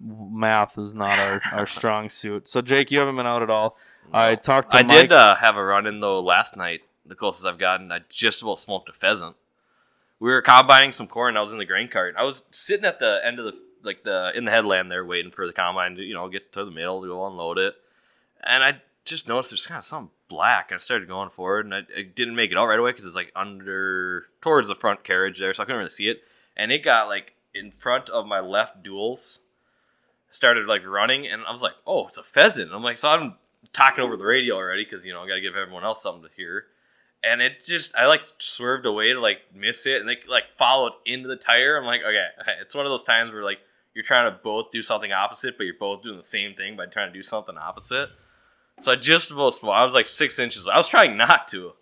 Math 0.00 0.76
is 0.76 0.94
not 0.94 1.18
our, 1.20 1.40
our 1.52 1.66
strong 1.66 2.08
suit. 2.08 2.48
So 2.48 2.60
Jake, 2.60 2.90
you 2.90 2.98
haven't 2.98 3.16
been 3.16 3.26
out 3.26 3.42
at 3.42 3.50
all. 3.50 3.76
I 4.12 4.34
talked 4.34 4.72
to 4.72 4.78
I 4.78 4.82
Mike. 4.82 4.88
did 5.02 5.12
uh, 5.12 5.36
have 5.36 5.56
a 5.56 5.62
run 5.64 5.86
in 5.86 6.00
though 6.00 6.20
last 6.20 6.56
night. 6.56 6.80
The 7.06 7.14
closest 7.14 7.46
I've 7.46 7.58
gotten, 7.58 7.90
I 7.92 8.00
just 8.10 8.42
about 8.42 8.58
smoked 8.58 8.88
a 8.88 8.92
pheasant. 8.92 9.36
we 10.20 10.30
were 10.30 10.42
combining 10.42 10.92
some 10.92 11.06
corn. 11.06 11.36
I 11.36 11.40
was 11.40 11.52
in 11.52 11.58
the 11.58 11.64
grain 11.64 11.88
cart. 11.88 12.14
I 12.18 12.24
was 12.24 12.42
sitting 12.50 12.84
at 12.84 12.98
the 13.00 13.20
end 13.24 13.38
of 13.38 13.44
the 13.46 13.54
like 13.82 14.02
the 14.02 14.32
in 14.34 14.44
the 14.44 14.50
headland 14.50 14.90
there, 14.90 15.04
waiting 15.06 15.30
for 15.30 15.46
the 15.46 15.52
combine 15.52 15.94
to 15.94 16.02
you 16.02 16.14
know 16.14 16.28
get 16.28 16.52
to 16.54 16.64
the 16.64 16.70
middle 16.70 17.00
to 17.00 17.06
go 17.08 17.26
unload 17.26 17.58
it. 17.58 17.74
And 18.42 18.62
I 18.64 18.82
just 19.04 19.28
noticed 19.28 19.50
there's 19.52 19.66
kind 19.66 19.78
of 19.78 19.84
something 19.84 20.10
black. 20.28 20.70
I 20.72 20.78
started 20.78 21.08
going 21.08 21.30
forward, 21.30 21.64
and 21.64 21.74
I, 21.74 21.78
I 21.96 22.02
didn't 22.02 22.36
make 22.36 22.50
it 22.50 22.58
out 22.58 22.66
right 22.66 22.78
away 22.78 22.90
because 22.90 23.04
it 23.04 23.08
was 23.08 23.16
like 23.16 23.32
under 23.34 24.26
towards 24.40 24.68
the 24.68 24.74
front 24.74 25.04
carriage 25.04 25.38
there, 25.38 25.52
so 25.52 25.62
I 25.62 25.66
couldn't 25.66 25.78
really 25.78 25.90
see 25.90 26.08
it. 26.08 26.22
And 26.56 26.70
it 26.72 26.84
got 26.84 27.08
like 27.08 27.34
in 27.54 27.72
front 27.72 28.08
of 28.08 28.26
my 28.26 28.40
left 28.40 28.82
duals. 28.82 29.40
Started 30.30 30.66
like 30.66 30.86
running, 30.86 31.26
and 31.26 31.42
I 31.48 31.50
was 31.50 31.62
like, 31.62 31.72
"Oh, 31.86 32.06
it's 32.06 32.18
a 32.18 32.22
pheasant!" 32.22 32.70
I'm 32.70 32.82
like, 32.82 32.98
so 32.98 33.08
I'm 33.08 33.36
talking 33.72 34.04
over 34.04 34.16
the 34.16 34.24
radio 34.24 34.56
already 34.56 34.84
because 34.84 35.06
you 35.06 35.12
know 35.12 35.22
I 35.22 35.28
got 35.28 35.36
to 35.36 35.40
give 35.40 35.56
everyone 35.56 35.84
else 35.84 36.02
something 36.02 36.22
to 36.22 36.34
hear. 36.36 36.66
And 37.24 37.40
it 37.40 37.64
just 37.64 37.94
I 37.96 38.06
like 38.06 38.22
swerved 38.38 38.84
away 38.84 39.12
to 39.14 39.20
like 39.20 39.38
miss 39.54 39.86
it, 39.86 40.00
and 40.00 40.08
they 40.08 40.18
like 40.28 40.44
followed 40.58 40.92
into 41.06 41.28
the 41.28 41.36
tire. 41.36 41.78
I'm 41.78 41.86
like, 41.86 42.02
okay. 42.02 42.26
it's 42.60 42.74
one 42.74 42.84
of 42.84 42.90
those 42.90 43.02
times 43.02 43.32
where 43.32 43.42
like 43.42 43.58
you're 43.94 44.04
trying 44.04 44.30
to 44.30 44.38
both 44.38 44.70
do 44.70 44.82
something 44.82 45.12
opposite, 45.12 45.56
but 45.56 45.64
you're 45.64 45.74
both 45.78 46.02
doing 46.02 46.18
the 46.18 46.22
same 46.22 46.54
thing 46.54 46.76
by 46.76 46.86
trying 46.86 47.08
to 47.08 47.18
do 47.18 47.22
something 47.22 47.56
opposite. 47.58 48.10
So 48.80 48.92
I 48.92 48.96
just 48.96 49.30
about 49.30 49.50
small. 49.54 49.72
I 49.72 49.84
was 49.84 49.94
like 49.94 50.06
six 50.06 50.38
inches. 50.38 50.66
I 50.66 50.76
was 50.76 50.88
trying 50.88 51.16
not 51.16 51.48
to, 51.48 51.72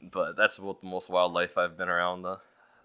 but 0.00 0.36
that's 0.36 0.58
about 0.58 0.80
the 0.80 0.86
most 0.86 1.08
wildlife 1.10 1.56
I've 1.58 1.76
been 1.76 1.88
around 1.88 2.22
the 2.22 2.38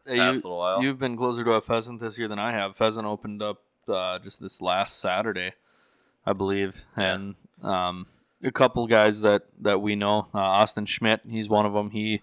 Hey, 0.06 0.18
past 0.18 0.44
you, 0.44 0.50
little 0.50 0.58
while. 0.60 0.82
You've 0.82 1.00
been 1.00 1.16
closer 1.18 1.44
to 1.44 1.52
a 1.54 1.62
pheasant 1.62 2.00
this 2.00 2.18
year 2.18 2.28
than 2.28 2.40
I 2.40 2.52
have. 2.52 2.76
Pheasant 2.76 3.06
opened 3.06 3.42
up 3.44 3.62
uh, 3.88 4.18
just 4.20 4.40
this 4.42 4.62
last 4.62 5.00
Saturday, 5.00 5.54
I 6.26 6.34
believe, 6.34 6.86
Yeah. 6.98 7.14
and 7.16 7.36
um, 7.62 8.08
a 8.44 8.52
couple 8.52 8.88
guys 8.88 9.22
that 9.22 9.44
that 9.62 9.82
we 9.82 9.96
know. 9.96 10.28
Uh, 10.34 10.40
Austin 10.40 10.86
Schmidt, 10.86 11.22
he's 11.30 11.50
one 11.50 11.66
of 11.66 11.74
them. 11.74 11.92
He 11.92 12.22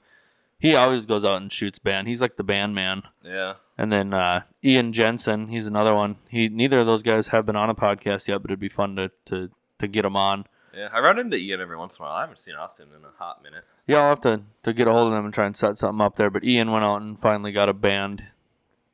he 0.59 0.75
always 0.75 1.05
goes 1.07 1.25
out 1.25 1.41
and 1.43 1.53
shoots 1.53 1.79
band. 1.79 2.09
He's 2.09 2.21
like 2.23 2.37
the 2.37 2.43
band 2.43 2.75
man. 2.75 3.03
yeah, 3.23 3.55
And 3.77 3.93
then 3.93 4.15
uh, 4.15 4.43
Ian 4.65 4.93
Jensen, 4.95 5.49
he's 5.49 5.67
another 5.67 5.95
one. 5.95 6.17
He 6.31 6.49
neither 6.49 6.81
of 6.81 6.87
those 6.87 7.03
guys 7.03 7.29
have 7.29 7.47
been 7.47 7.57
on 7.57 7.71
a 7.71 7.75
podcast 7.75 8.27
yet, 8.27 8.41
but 8.43 8.51
it'd 8.51 8.59
be 8.59 8.69
fun 8.71 8.97
to 8.97 9.11
to 9.27 9.51
to 9.79 9.87
get 9.87 10.03
them 10.03 10.17
on. 10.17 10.47
Yeah. 10.77 10.89
I 10.93 11.01
run 11.01 11.19
into 11.19 11.37
Ian 11.37 11.61
every 11.61 11.77
once 11.77 11.97
in 11.99 12.03
a 12.03 12.07
while. 12.07 12.17
I 12.17 12.21
haven't 12.23 12.39
seen 12.39 12.55
Austin 12.55 12.89
in 12.97 13.05
a 13.05 13.11
hot 13.19 13.43
minute. 13.43 13.65
Yeah, 13.87 13.99
I'll 13.99 14.09
have 14.11 14.21
to, 14.21 14.43
to 14.65 14.73
get 14.73 14.87
a 14.89 14.93
hold 14.93 15.09
of 15.09 15.13
them 15.13 15.25
and 15.25 15.33
try 15.35 15.47
and 15.47 15.57
set 15.57 15.79
something 15.79 16.01
up 16.01 16.17
there. 16.17 16.31
But 16.31 16.45
Ian 16.45 16.71
went 16.73 16.85
out 16.85 17.03
and 17.03 17.19
finally 17.19 17.53
got 17.53 17.69
a 17.69 17.73
band, 17.73 18.25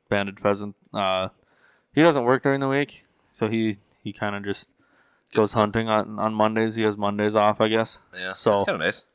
banded 0.09 0.39
pheasant. 0.39 0.75
Uh, 0.93 1.29
he 1.93 2.01
doesn't 2.01 2.23
work 2.23 2.43
during 2.43 2.59
the 2.61 2.67
week, 2.67 3.05
so 3.31 3.47
he, 3.49 3.77
he 4.03 4.13
kind 4.13 4.35
of 4.35 4.43
just, 4.43 4.69
goes 5.33 5.45
Just- 5.45 5.53
hunting 5.55 5.89
on, 5.89 6.19
on 6.19 6.33
Mondays. 6.33 6.75
He 6.75 6.83
has 6.83 6.95
Mondays 6.97 7.35
off, 7.35 7.59
I 7.59 7.67
guess. 7.67 7.99
Yeah, 8.15 8.31
So- 8.31 8.53
it's 8.59 8.63
kind 8.65 8.75
of 8.75 8.85
nice. 8.85 9.05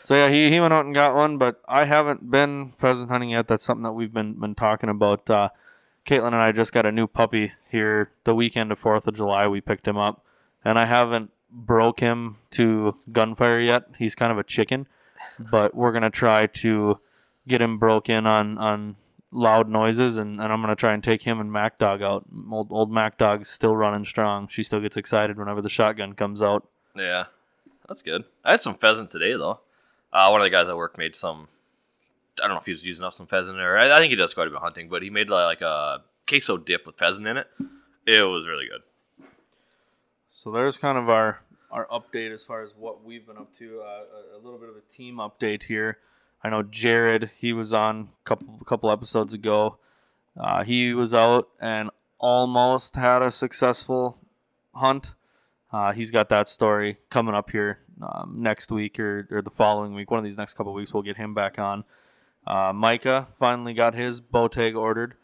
So 0.00 0.14
yeah, 0.14 0.28
he, 0.30 0.48
he 0.50 0.58
went 0.60 0.72
out 0.72 0.84
and 0.86 0.94
got 0.94 1.14
one, 1.14 1.38
but 1.38 1.60
I 1.68 1.84
haven't 1.84 2.30
been 2.30 2.72
pheasant 2.78 3.10
hunting 3.10 3.30
yet. 3.30 3.46
That's 3.48 3.64
something 3.64 3.82
that 3.82 3.92
we've 3.92 4.12
been 4.12 4.34
been 4.34 4.54
talking 4.54 4.88
about. 4.88 5.28
Uh, 5.28 5.48
Caitlin 6.06 6.28
and 6.28 6.36
I 6.36 6.52
just 6.52 6.72
got 6.72 6.86
a 6.86 6.92
new 6.92 7.06
puppy 7.06 7.52
here 7.70 8.10
the 8.24 8.34
weekend 8.34 8.72
of 8.72 8.78
Fourth 8.78 9.06
of 9.06 9.16
July. 9.16 9.46
We 9.48 9.60
picked 9.60 9.86
him 9.86 9.98
up, 9.98 10.24
and 10.64 10.78
I 10.78 10.86
haven't 10.86 11.30
broke 11.50 12.00
him 12.00 12.36
to 12.52 12.96
gunfire 13.12 13.60
yet. 13.60 13.84
He's 13.98 14.14
kind 14.14 14.32
of 14.32 14.38
a 14.38 14.44
chicken, 14.44 14.86
but 15.38 15.74
we're 15.74 15.92
gonna 15.92 16.10
try 16.10 16.46
to 16.46 16.98
get 17.46 17.60
him 17.60 17.78
broke 17.78 18.08
in 18.08 18.26
on 18.26 18.58
on 18.58 18.96
loud 19.30 19.68
noises, 19.68 20.16
and, 20.16 20.40
and 20.40 20.52
I'm 20.52 20.60
gonna 20.60 20.76
try 20.76 20.94
and 20.94 21.02
take 21.02 21.22
him 21.22 21.40
and 21.40 21.52
Mac 21.52 21.78
Dog 21.78 22.02
out. 22.02 22.24
Old 22.50 22.68
old 22.70 22.90
Mac 22.90 23.18
Dog's 23.18 23.48
still 23.48 23.76
running 23.76 24.04
strong. 24.04 24.48
She 24.48 24.62
still 24.62 24.80
gets 24.80 24.96
excited 24.96 25.36
whenever 25.38 25.62
the 25.62 25.68
shotgun 25.68 26.14
comes 26.14 26.42
out. 26.42 26.66
Yeah, 26.94 27.26
that's 27.86 28.02
good. 28.02 28.24
I 28.44 28.52
had 28.52 28.60
some 28.60 28.74
pheasant 28.74 29.10
today 29.10 29.32
though. 29.32 29.60
Uh, 30.12 30.28
one 30.28 30.40
of 30.40 30.44
the 30.44 30.50
guys 30.50 30.68
at 30.68 30.76
work 30.76 30.96
made 30.96 31.14
some. 31.14 31.48
I 32.38 32.46
don't 32.46 32.54
know 32.54 32.60
if 32.60 32.66
he 32.66 32.72
was 32.72 32.84
using 32.84 33.04
up 33.04 33.14
some 33.14 33.26
pheasant 33.26 33.58
or 33.58 33.76
I, 33.76 33.96
I 33.96 33.98
think 33.98 34.10
he 34.10 34.16
does 34.16 34.32
quite 34.32 34.46
a 34.46 34.50
bit 34.50 34.56
of 34.56 34.62
hunting, 34.62 34.88
but 34.88 35.02
he 35.02 35.10
made 35.10 35.28
like 35.28 35.60
a 35.60 36.02
queso 36.28 36.56
dip 36.56 36.86
with 36.86 36.96
pheasant 36.96 37.26
in 37.26 37.36
it. 37.36 37.48
It 38.06 38.22
was 38.22 38.46
really 38.46 38.66
good. 38.66 38.82
So 40.30 40.52
there's 40.52 40.78
kind 40.78 40.96
of 40.96 41.08
our 41.08 41.40
our 41.70 41.86
update 41.86 42.32
as 42.32 42.44
far 42.44 42.62
as 42.62 42.72
what 42.76 43.04
we've 43.04 43.26
been 43.26 43.36
up 43.36 43.52
to. 43.58 43.80
Uh, 43.80 44.36
a, 44.36 44.40
little 44.42 44.58
bit 44.58 44.68
of 44.68 44.76
a 44.76 44.92
team 44.92 45.16
update 45.16 45.64
here. 45.64 45.98
I 46.42 46.50
know 46.50 46.62
Jared. 46.62 47.30
He 47.38 47.52
was 47.52 47.72
on 47.72 48.10
a 48.24 48.28
couple 48.28 48.60
couple 48.64 48.90
episodes 48.90 49.34
ago. 49.34 49.78
Uh, 50.38 50.64
he 50.64 50.94
was 50.94 51.14
out 51.14 51.48
and 51.60 51.90
almost 52.18 52.96
had 52.96 53.22
a 53.22 53.30
successful 53.30 54.18
hunt. 54.74 55.14
Uh, 55.72 55.92
he's 55.92 56.10
got 56.10 56.28
that 56.28 56.48
story 56.48 56.98
coming 57.10 57.34
up 57.34 57.50
here 57.50 57.80
um, 58.00 58.36
next 58.38 58.70
week 58.70 58.98
or, 58.98 59.26
or 59.30 59.42
the 59.42 59.50
following 59.50 59.94
week. 59.94 60.10
One 60.10 60.18
of 60.18 60.24
these 60.24 60.36
next 60.36 60.54
couple 60.54 60.72
weeks, 60.72 60.94
we'll 60.94 61.02
get 61.02 61.16
him 61.16 61.34
back 61.34 61.58
on. 61.58 61.84
Uh, 62.46 62.72
Micah 62.72 63.28
finally 63.38 63.74
got 63.74 63.94
his 63.94 64.20
bow 64.20 64.48
tag 64.48 64.74
ordered, 64.74 65.14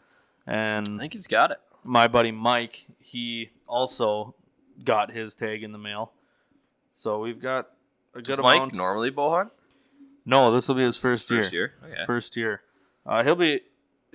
and 0.45 0.87
I 0.87 0.97
think 0.99 1.13
he's 1.13 1.25
got 1.25 1.49
it. 1.49 1.57
my 1.83 2.07
buddy 2.07 2.31
Mike, 2.31 2.85
he 2.99 3.49
also 3.67 4.35
got 4.83 5.11
his 5.11 5.33
tag 5.33 5.63
in 5.63 5.71
the 5.71 5.79
mail. 5.79 6.11
So 6.97 7.19
we've 7.19 7.41
got 7.41 7.67
a 8.13 8.19
good 8.19 8.25
Does 8.25 8.39
Mike 8.39 8.73
normally 8.73 9.09
bow 9.09 9.35
hunt? 9.35 9.51
no, 10.25 10.51
this 10.53 10.67
will 10.67 10.75
be 10.75 10.83
his 10.83 10.95
This 10.95 11.01
first, 11.01 11.31
is 11.31 11.51
year. 11.51 11.73
Okay. 11.83 12.05
First 12.05 12.37
year. 12.37 12.61
Uh, 13.05 13.21
he'll 13.23 13.35
be 13.35 13.59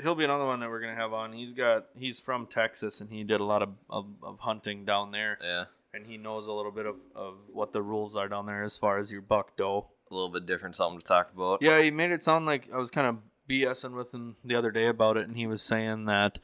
he'll 0.02 0.14
be 0.14 0.24
another 0.24 0.46
one 0.46 0.60
that 0.60 0.70
we're 0.70 0.80
gonna 0.80 0.94
have 0.94 1.12
on. 1.12 1.34
He's 1.34 1.52
got 1.52 1.86
he's 1.94 2.20
from 2.20 2.46
Texas 2.46 3.00
and 3.02 3.10
he 3.10 3.22
did 3.22 3.38
a 3.38 3.44
lot 3.44 3.62
of, 3.62 3.68
of, 3.90 4.06
of 4.22 4.38
hunting 4.40 4.86
down 4.86 5.10
there 5.10 5.38
Yeah, 5.42 5.64
and 5.92 6.06
he 6.06 6.16
knows 6.16 6.46
a 6.46 6.52
little 6.52 6.72
bit 6.72 6.86
of, 6.86 6.96
of 7.14 7.34
what 7.52 7.72
the 7.74 7.82
rules 7.82 8.16
are 8.16 8.28
down 8.28 8.46
there 8.46 8.62
as 8.62 8.78
far 8.78 8.98
as 8.98 9.12
your 9.12 9.20
buck 9.20 9.56
doe. 9.58 9.86
a 10.10 10.14
little 10.14 10.30
bit 10.30 10.46
different, 10.46 10.74
something 10.74 10.98
to 11.00 11.06
talk 11.06 11.30
about. 11.34 11.60
Yeah, 11.60 11.80
he 11.82 11.90
made 11.90 12.10
it 12.12 12.22
sound 12.22 12.46
like 12.46 12.66
I 12.72 12.78
was 12.78 12.90
kind 12.90 13.06
of 13.06 13.18
BSing 13.48 13.94
with 13.94 14.12
him 14.14 14.36
the 14.42 14.54
other 14.54 14.70
day 14.70 14.86
about 14.86 15.18
it, 15.18 15.28
and 15.28 15.36
he 15.36 15.46
was 15.46 15.60
saying 15.62 16.06
that 16.06 16.38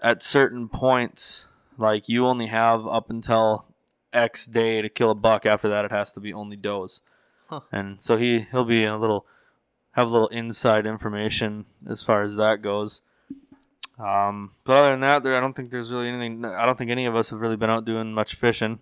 at 0.00 0.22
certain 0.22 0.68
points, 0.70 1.46
like 1.76 2.08
you 2.08 2.26
only 2.26 2.46
have 2.46 2.86
up 2.86 3.10
until 3.10 3.66
X 4.12 4.46
day 4.46 4.82
to 4.82 4.88
kill 4.88 5.10
a 5.10 5.14
buck. 5.14 5.46
After 5.46 5.68
that, 5.68 5.84
it 5.84 5.90
has 5.90 6.12
to 6.12 6.20
be 6.20 6.32
only 6.32 6.56
does. 6.56 7.02
Huh. 7.48 7.60
And 7.72 7.98
so 8.00 8.16
he 8.16 8.46
he'll 8.50 8.64
be 8.64 8.84
a 8.84 8.96
little 8.96 9.26
have 9.92 10.08
a 10.08 10.10
little 10.10 10.28
inside 10.28 10.86
information 10.86 11.66
as 11.88 12.02
far 12.02 12.22
as 12.22 12.36
that 12.36 12.62
goes. 12.62 13.02
Um, 13.98 14.52
but 14.64 14.76
other 14.76 14.90
than 14.92 15.00
that, 15.00 15.22
there 15.22 15.36
I 15.36 15.40
don't 15.40 15.54
think 15.54 15.70
there's 15.70 15.92
really 15.92 16.08
anything. 16.08 16.44
I 16.44 16.64
don't 16.64 16.78
think 16.78 16.90
any 16.90 17.06
of 17.06 17.14
us 17.16 17.30
have 17.30 17.40
really 17.40 17.56
been 17.56 17.70
out 17.70 17.84
doing 17.84 18.12
much 18.12 18.34
fishing. 18.34 18.78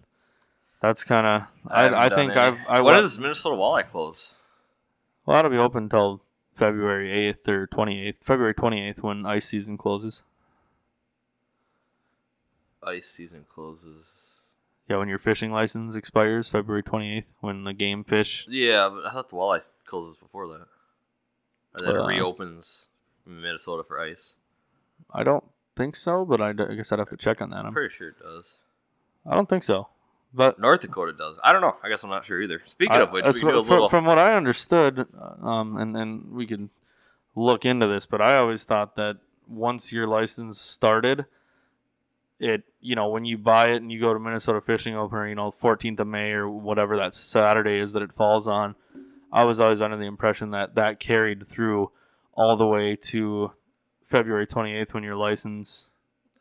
That's 0.81 1.03
kind 1.03 1.27
of 1.27 1.43
I, 1.67 1.83
haven't 1.85 1.99
I, 1.99 2.09
think 2.15 2.33
any. 2.33 2.41
I've 2.41 2.59
I 2.69 2.81
when 2.81 2.95
went- 2.95 3.03
does 3.03 3.19
Minnesota 3.19 3.57
Walleye 3.57 3.87
close? 3.91 4.35
well, 5.27 5.37
that'll 5.37 5.51
be 5.51 5.57
open 5.59 5.85
until 5.85 6.23
February 6.55 7.09
8th 7.33 7.49
or 7.49 7.67
28th. 7.67 8.15
February 8.21 8.55
28th 8.55 9.03
when 9.03 9.27
ice 9.27 9.47
season 9.47 9.77
closes. 9.77 10.23
Ice 12.83 13.07
season 13.09 13.45
closes. 13.49 14.07
Yeah, 14.89 14.97
when 14.97 15.09
your 15.09 15.19
fishing 15.19 15.53
license 15.53 15.95
expires, 15.95 16.49
February 16.49 16.83
28th, 16.83 17.25
when 17.41 17.65
the 17.65 17.75
game 17.75 18.05
fish. 18.05 18.47
Yeah, 18.49 18.89
but 18.89 19.05
I 19.07 19.11
thought 19.13 19.29
the 19.29 19.37
walleye 19.37 19.69
closes 19.87 20.17
before 20.17 20.47
that. 20.49 20.67
Or 21.75 21.81
then 21.85 21.97
Uh, 21.97 22.05
it 22.05 22.07
reopens 22.07 22.89
in 23.27 23.41
Minnesota 23.43 23.85
for 23.85 24.01
ice. 24.01 24.37
I 25.13 25.23
don't 25.25 25.45
think 25.77 25.95
so, 25.95 26.25
but 26.25 26.41
I, 26.41 26.53
d- 26.53 26.65
I 26.71 26.75
guess 26.75 26.91
I'd 26.91 26.99
have 26.99 27.11
to 27.11 27.17
check 27.17 27.43
on 27.43 27.51
that. 27.51 27.59
I'm 27.61 27.67
I'm, 27.67 27.73
pretty 27.75 27.95
sure 27.95 28.09
it 28.09 28.19
does. 28.19 28.57
I 29.27 29.35
don't 29.35 29.49
think 29.49 29.63
so. 29.63 29.89
But 30.33 30.59
North 30.59 30.81
Dakota 30.81 31.13
does. 31.13 31.39
I 31.45 31.53
don't 31.53 31.63
know. 31.63 31.77
I 31.83 31.89
guess 31.89 32.03
I'm 32.03 32.11
not 32.11 32.25
sure 32.27 32.41
either. 32.41 32.61
Speaking 32.65 32.97
I- 32.97 33.01
of 33.01 33.13
which, 33.13 33.25
we 33.25 33.29
that's 33.29 33.41
can 33.41 33.49
do 33.49 33.59
a 33.59 33.65
from, 33.65 33.71
little. 33.75 33.89
from 33.91 34.05
what 34.07 34.19
I 34.19 34.35
understood, 34.37 35.07
uh, 35.19 35.47
um, 35.47 35.77
and, 35.77 35.97
and 35.97 36.33
we 36.33 36.47
could 36.47 36.71
look 37.35 37.65
into 37.67 37.87
this, 37.87 38.07
but 38.07 38.21
I 38.23 38.37
always 38.39 38.65
thought 38.65 38.97
that 38.97 39.19
once 39.47 39.93
your 39.93 40.07
license 40.07 40.59
started, 40.61 41.27
it 42.41 42.65
you 42.81 42.95
know 42.95 43.09
when 43.09 43.25
you 43.25 43.37
buy 43.39 43.71
it 43.71 43.77
and 43.77 43.91
you 43.91 44.01
go 44.01 44.13
to 44.13 44.21
Minnesota 44.21 44.61
Fishing 44.61 44.95
Open, 44.97 45.19
or, 45.19 45.29
you 45.29 45.35
know 45.35 45.53
14th 45.53 46.01
of 46.01 46.07
May 46.07 46.33
or 46.33 46.49
whatever 46.49 46.97
that 46.97 47.15
Saturday 47.15 47.79
is 47.79 47.93
that 47.93 48.03
it 48.03 48.13
falls 48.13 48.47
on, 48.47 48.75
I 49.33 49.45
was 49.45 49.61
always 49.61 49.81
under 49.81 49.97
the 49.97 50.07
impression 50.07 50.51
that 50.51 50.75
that 50.75 51.01
carried 51.01 51.47
through 51.47 51.91
all 52.35 52.57
the 52.57 52.67
way 52.67 52.97
to 52.97 53.53
February 54.05 54.47
28th 54.47 54.95
when 54.95 55.03
your 55.03 55.17
license 55.17 55.91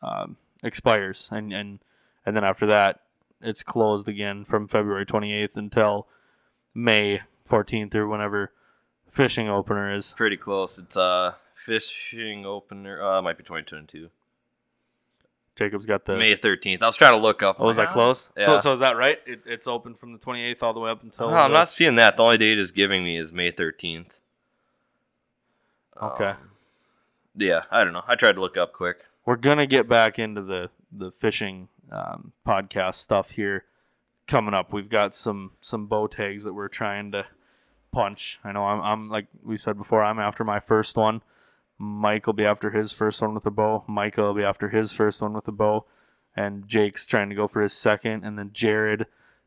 um, 0.02 0.36
expires, 0.62 1.28
and 1.32 1.52
and 1.52 1.80
and 2.24 2.36
then 2.36 2.44
after 2.44 2.66
that 2.66 3.00
it's 3.40 3.62
closed 3.62 4.08
again 4.08 4.44
from 4.44 4.66
February 4.66 5.06
28th 5.06 5.56
until 5.56 6.08
May 6.74 7.20
14th 7.48 7.94
or 7.94 8.08
whenever 8.08 8.52
fishing 9.10 9.48
opener 9.48 9.94
is. 9.94 10.12
pretty 10.16 10.36
close. 10.36 10.78
It's 10.78 10.96
uh 10.96 11.34
fishing 11.54 12.46
opener. 12.46 13.02
Uh, 13.02 13.22
might 13.22 13.38
be 13.38 13.44
2022. 13.44 14.10
Jacob's 15.58 15.86
got 15.86 16.04
the. 16.04 16.16
May 16.16 16.36
13th. 16.36 16.82
I 16.82 16.86
was 16.86 16.96
trying 16.96 17.12
to 17.12 17.18
look 17.18 17.42
up. 17.42 17.56
Oh, 17.58 17.66
was 17.66 17.78
that 17.78 17.90
close? 17.90 18.30
Yeah. 18.36 18.46
So, 18.46 18.58
so 18.58 18.72
is 18.72 18.78
that 18.78 18.96
right? 18.96 19.18
It, 19.26 19.40
it's 19.44 19.66
open 19.66 19.94
from 19.96 20.12
the 20.12 20.18
28th 20.18 20.62
all 20.62 20.72
the 20.72 20.78
way 20.78 20.90
up 20.90 21.02
until. 21.02 21.26
Oh, 21.26 21.34
I'm 21.34 21.52
not 21.52 21.68
seeing 21.68 21.96
that. 21.96 22.16
The 22.16 22.22
only 22.22 22.38
date 22.38 22.58
is 22.58 22.70
giving 22.70 23.02
me 23.02 23.18
is 23.18 23.32
May 23.32 23.50
13th. 23.50 24.10
Okay. 26.00 26.24
Um, 26.24 26.36
yeah, 27.36 27.62
I 27.72 27.82
don't 27.82 27.92
know. 27.92 28.04
I 28.06 28.14
tried 28.14 28.34
to 28.34 28.40
look 28.40 28.56
up 28.56 28.72
quick. 28.72 28.98
We're 29.26 29.36
gonna 29.36 29.66
get 29.66 29.88
back 29.88 30.18
into 30.18 30.42
the 30.42 30.70
the 30.90 31.10
fishing 31.10 31.68
um, 31.92 32.32
podcast 32.46 32.94
stuff 32.94 33.32
here 33.32 33.64
coming 34.26 34.54
up. 34.54 34.72
We've 34.72 34.88
got 34.88 35.14
some 35.14 35.52
some 35.60 35.86
bow 35.86 36.06
tags 36.06 36.44
that 36.44 36.54
we're 36.54 36.68
trying 36.68 37.12
to 37.12 37.26
punch. 37.92 38.38
I 38.44 38.52
know 38.52 38.64
I'm 38.64 38.80
I'm 38.80 39.08
like 39.10 39.26
we 39.42 39.56
said 39.56 39.76
before. 39.76 40.04
I'm 40.04 40.18
after 40.18 40.44
my 40.44 40.60
first 40.60 40.96
one, 40.96 41.22
Mike 41.78 42.26
will 42.26 42.34
be 42.34 42.44
after 42.44 42.70
his 42.70 42.92
first 42.92 43.22
one 43.22 43.34
with 43.34 43.46
a 43.46 43.50
bow. 43.50 43.84
Micah 43.86 44.22
will 44.22 44.34
be 44.34 44.42
after 44.42 44.68
his 44.68 44.92
first 44.92 45.22
one 45.22 45.32
with 45.32 45.46
a 45.48 45.52
bow, 45.52 45.84
and 46.36 46.66
Jake's 46.66 47.06
trying 47.06 47.28
to 47.28 47.34
go 47.34 47.46
for 47.46 47.62
his 47.62 47.72
second, 47.72 48.24
and 48.24 48.38
then 48.38 48.50
Jared, 48.52 49.06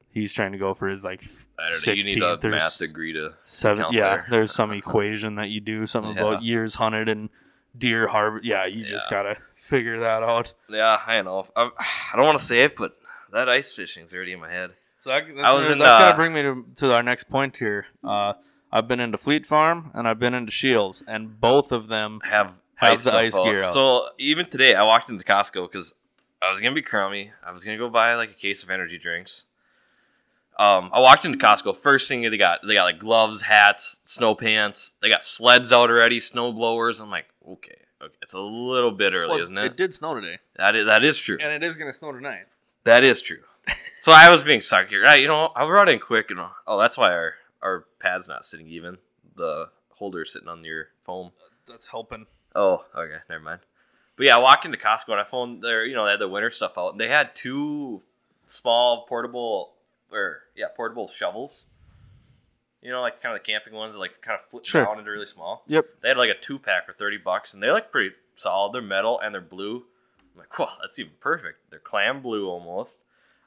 he's 0.09 0.33
trying 0.33 0.51
to 0.53 0.57
go 0.57 0.73
for 0.73 0.87
his 0.87 1.03
like 1.03 1.23
I 1.59 1.69
don't 1.69 1.87
know. 1.87 1.93
You 1.93 2.03
need 2.05 2.21
a 2.23 2.39
math 2.49 2.79
degree 2.79 3.13
to. 3.13 3.33
seven. 3.45 3.85
Yeah, 3.91 3.99
there. 4.15 4.25
there's 4.29 4.51
some 4.53 4.71
equation 4.81 5.35
that 5.35 5.49
you 5.49 5.59
do 5.59 5.85
something 5.85 6.15
Yeah. 6.15 6.21
about 6.21 6.43
years 6.43 6.75
hunted 6.75 7.09
and 7.09 7.29
deer 7.77 8.07
harvest. 8.07 8.45
Yeah, 8.45 8.65
you 8.65 8.85
just 8.85 9.11
Yeah. 9.11 9.17
gotta 9.23 9.37
figure 9.55 9.99
that 9.99 10.23
out. 10.23 10.53
Yeah, 10.69 10.99
I 11.05 11.21
know. 11.21 11.47
I'm, 11.55 11.71
I 11.77 12.15
don't 12.15 12.25
want 12.25 12.39
to 12.39 12.45
say 12.45 12.63
it, 12.63 12.75
but 12.77 12.97
that 13.31 13.49
ice 13.49 13.73
fishing's 13.73 14.13
already 14.13 14.31
in 14.33 14.39
my 14.39 14.49
head. 14.51 14.71
So 15.03 15.09
that, 15.09 15.23
that's, 15.35 15.47
I 15.47 15.51
was 15.53 15.63
gonna, 15.65 15.73
in, 15.73 15.79
that's 15.79 15.91
uh, 15.91 15.99
gonna 16.05 16.15
bring 16.15 16.33
me 16.33 16.41
to, 16.43 16.65
to 16.77 16.93
our 16.93 17.01
next 17.03 17.25
point 17.25 17.57
here. 17.57 17.87
Uh, 18.03 18.33
I've 18.71 18.87
been 18.87 18.99
into 18.99 19.17
Fleet 19.17 19.45
Farm 19.45 19.91
and 19.93 20.07
I've 20.07 20.19
been 20.19 20.33
into 20.33 20.51
Scheels, 20.51 21.03
and 21.07 21.39
both 21.39 21.71
of 21.71 21.87
them 21.87 22.21
have 22.23 22.53
Have 22.75 22.93
ice 22.93 23.03
the 23.03 23.15
ice 23.15 23.37
gear 23.37 23.61
out. 23.61 23.67
So 23.67 24.07
even 24.17 24.45
today, 24.45 24.75
I 24.75 24.83
walked 24.83 25.09
into 25.09 25.23
Costco 25.23 25.69
because 25.71 25.95
I 26.41 26.51
was 26.51 26.61
gonna 26.61 26.73
be 26.73 26.81
crummy. 26.81 27.31
I 27.45 27.51
was 27.51 27.63
gonna 27.63 27.77
go 27.77 27.89
buy 27.89 28.15
like 28.15 28.31
a 28.31 28.33
case 28.33 28.63
of 28.63 28.69
energy 28.69 28.97
drinks. 28.97 29.45
Um, 30.57 30.89
I 30.93 30.99
walked 30.99 31.25
into 31.25 31.37
Costco. 31.37 31.77
First 31.77 32.07
thing 32.07 32.21
they 32.21 32.37
got, 32.37 32.59
they 32.65 32.75
got 32.75 32.83
like 32.83 32.99
gloves, 32.99 33.43
hats, 33.43 33.99
snow 34.03 34.35
pants. 34.35 34.95
They 35.01 35.09
got 35.09 35.23
sleds 35.23 35.73
out 35.73 35.89
already, 35.89 36.19
snow 36.19 36.51
blowers. 36.51 37.01
I'm 37.01 37.09
like, 37.09 37.25
okay, 37.47 37.77
okay. 38.01 38.13
it's 38.21 38.33
a 38.33 38.39
little 38.39 38.91
bit 38.91 39.13
early, 39.13 39.29
Well, 39.29 39.43
isn't 39.43 39.57
it? 39.57 39.65
It 39.65 39.77
did 39.77 39.93
snow 39.93 40.13
today, 40.13 40.39
That 40.57 40.75
is 40.75 40.85
that 40.85 41.03
is 41.03 41.17
true. 41.17 41.37
and 41.41 41.51
it 41.51 41.65
is 41.65 41.75
gonna 41.75 41.93
snow 41.93 42.11
tonight. 42.11 42.45
That 42.83 43.03
is 43.03 43.21
true. 43.21 43.39
so 44.01 44.11
I 44.11 44.29
was 44.31 44.43
being 44.43 44.61
sucked 44.61 44.89
here. 44.89 45.03
Right, 45.03 45.19
you 45.19 45.27
know, 45.27 45.51
I 45.55 45.65
brought 45.65 45.89
in 45.89 45.99
quick, 45.99 46.31
and 46.31 46.39
oh, 46.39 46.79
that's 46.79 46.97
why 46.97 47.11
our 47.11 47.35
our 47.61 47.85
pad's 47.99 48.27
not 48.27 48.45
sitting 48.45 48.67
even. 48.67 48.97
The 49.35 49.69
holder 49.95 50.25
sitting 50.25 50.47
on 50.47 50.63
your 50.63 50.87
foam. 51.05 51.31
That's 51.67 51.87
helping. 51.87 52.25
Oh, 52.55 52.85
okay, 52.95 53.17
never 53.29 53.43
mind. 53.43 53.61
But 54.17 54.25
yeah, 54.25 54.35
I 54.35 54.39
walked 54.39 54.65
into 54.65 54.77
Costco 54.77 55.09
and 55.09 55.19
I 55.21 55.23
found 55.23 55.63
their, 55.63 55.85
you 55.85 55.95
know, 55.95 56.05
they 56.05 56.11
had 56.11 56.19
the 56.19 56.27
winter 56.27 56.49
stuff 56.49 56.77
out, 56.77 56.91
and 56.91 56.99
they 56.99 57.07
had 57.07 57.33
two 57.35 58.01
small 58.45 59.05
portable, 59.07 59.73
or 60.11 60.39
yeah, 60.55 60.65
portable 60.75 61.07
shovels. 61.07 61.67
You 62.81 62.89
know, 62.91 63.01
like 63.01 63.21
kind 63.21 63.35
of 63.35 63.41
the 63.41 63.45
camping 63.51 63.73
ones, 63.73 63.93
that, 63.93 63.99
like 63.99 64.21
kind 64.21 64.39
of 64.43 64.49
flip 64.49 64.65
Sure. 64.65 64.83
down 64.83 64.97
into 64.99 65.11
really 65.11 65.25
small. 65.27 65.63
Yep. 65.67 65.85
They 66.01 66.07
had 66.09 66.17
like 66.17 66.31
a 66.31 66.39
two 66.39 66.57
pack 66.59 66.85
for 66.85 66.93
thirty 66.93 67.17
bucks, 67.17 67.53
and 67.53 67.61
they're 67.61 67.73
like 67.73 67.91
pretty 67.91 68.15
solid. 68.35 68.73
They're 68.73 68.81
metal 68.81 69.19
and 69.19 69.33
they're 69.33 69.41
blue. 69.41 69.85
I'm 70.33 70.39
like, 70.39 70.57
wow, 70.57 70.71
that's 70.81 70.97
even 70.97 71.13
perfect. 71.19 71.59
They're 71.69 71.79
clam 71.79 72.21
blue 72.21 72.47
almost. 72.49 72.97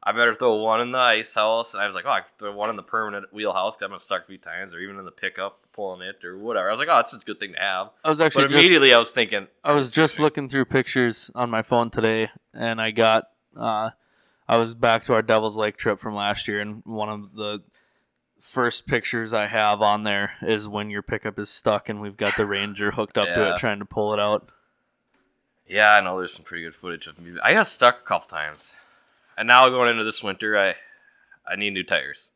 I 0.07 0.13
better 0.13 0.35
throw 0.35 0.57
one 0.57 0.83
in 0.83 0.93
the 0.93 0.99
ice 0.99 1.35
house, 1.35 1.73
and 1.73 1.83
I 1.83 1.87
was 1.87 1.95
like, 1.95 2.05
oh, 2.07 2.11
I 2.11 2.21
could 2.21 2.39
throw 2.39 2.55
one 2.55 2.69
in 2.69 2.77
the 2.77 2.83
permanent 2.83 3.33
wheelhouse 3.33 3.75
because 3.75 3.87
I've 3.87 3.91
been 3.91 3.99
stuck 4.01 4.25
a 4.25 4.27
few 4.27 4.39
times, 4.39 4.75
or 4.75 4.81
even 4.81 4.99
in 4.99 5.05
the 5.07 5.11
pickup 5.11 5.61
pulling 5.73 6.07
it 6.07 6.25
or 6.25 6.37
whatever. 6.37 6.69
I 6.69 6.71
was 6.73 6.79
like, 6.79 6.89
oh, 6.91 6.97
that's 6.97 7.15
a 7.15 7.19
good 7.21 7.41
thing 7.41 7.55
to 7.55 7.59
have. 7.59 7.91
I 8.05 8.11
was 8.11 8.21
actually 8.21 8.45
But 8.45 8.51
just, 8.51 8.61
immediately 8.61 8.93
I 8.93 8.99
was 8.99 9.13
thinking, 9.13 9.49
I 9.65 9.73
was 9.73 9.91
just 9.91 10.21
looking 10.21 10.49
through 10.49 10.67
pictures 10.67 11.31
on 11.35 11.49
my 11.49 11.63
phone 11.63 11.91
today, 11.91 12.31
and 12.53 12.81
I 12.81 12.91
got. 12.91 13.31
Uh, 13.57 13.91
I 14.47 14.57
was 14.57 14.75
back 14.75 15.07
to 15.07 15.15
our 15.15 15.23
Devil's 15.23 15.57
Lake 15.57 15.77
trip 15.79 15.99
from 15.99 16.15
last 16.15 16.49
year, 16.49 16.61
and 16.61 16.83
one 16.85 17.09
of 17.09 17.35
the 17.35 17.63
first 18.41 18.87
pictures 18.87 19.33
I 19.33 19.47
have 19.47 19.81
on 19.81 20.05
there 20.05 20.33
is 20.43 20.69
when 20.69 20.91
your 20.91 21.03
pickup 21.03 21.39
is 21.39 21.49
stuck, 21.49 21.89
and 21.89 22.01
we've 22.01 22.17
got 22.17 22.37
the 22.37 22.45
Ranger 22.45 22.91
hooked 22.91 23.17
up 23.17 23.29
to 23.29 23.55
it, 23.55 23.57
trying 23.59 23.79
to 23.79 23.87
pull 23.87 24.13
it 24.13 24.21
out. 24.21 24.51
Yeah, 25.67 25.93
I 25.93 26.03
know 26.03 26.19
there's 26.19 26.35
some 26.35 26.45
pretty 26.45 26.65
good 26.65 26.75
footage 26.75 27.07
of 27.07 27.19
me. 27.19 27.39
I 27.43 27.55
got 27.55 27.69
stuck 27.69 28.01
a 28.01 28.03
couple 28.03 28.29
times, 28.29 28.77
and 29.37 29.49
now 29.49 29.69
going 29.69 29.91
into 29.91 30.05
this 30.05 30.23
winter, 30.23 30.59
I 30.59 30.75
I 31.51 31.57
need 31.57 31.71
new 31.73 31.85
tires. 31.85 32.31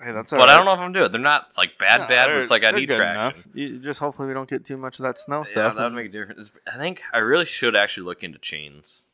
Hey, 0.00 0.12
that's 0.12 0.30
But 0.30 0.48
I 0.48 0.56
don't 0.56 0.64
know 0.64 0.74
if 0.74 0.78
I'm 0.78 0.92
doing 0.92 1.06
it. 1.06 1.12
They're 1.12 1.20
not 1.20 1.50
like 1.56 1.76
bad, 1.76 2.08
bad, 2.08 2.28
but 2.28 2.36
it's 2.36 2.50
like 2.50 2.62
I 2.62 2.70
need 2.70 2.86
traction. 2.86 3.10
enough. 3.10 3.48
You, 3.52 3.78
just 3.80 3.98
hopefully 3.98 4.28
we 4.28 4.34
don't 4.34 4.48
get 4.48 4.64
too 4.64 4.76
much 4.76 5.00
of 5.00 5.02
that 5.02 5.18
snow 5.18 5.42
stuff. 5.42 5.56
Yeah, 5.56 5.62
stuff. 5.70 5.76
that 5.76 5.84
would 5.84 5.94
make 5.94 6.06
a 6.06 6.12
difference. 6.12 6.52
I 6.72 6.76
think 6.78 7.02
I 7.12 7.18
really 7.18 7.46
should 7.46 7.74
actually 7.74 8.04
look 8.04 8.22
into 8.22 8.38
chains 8.38 9.04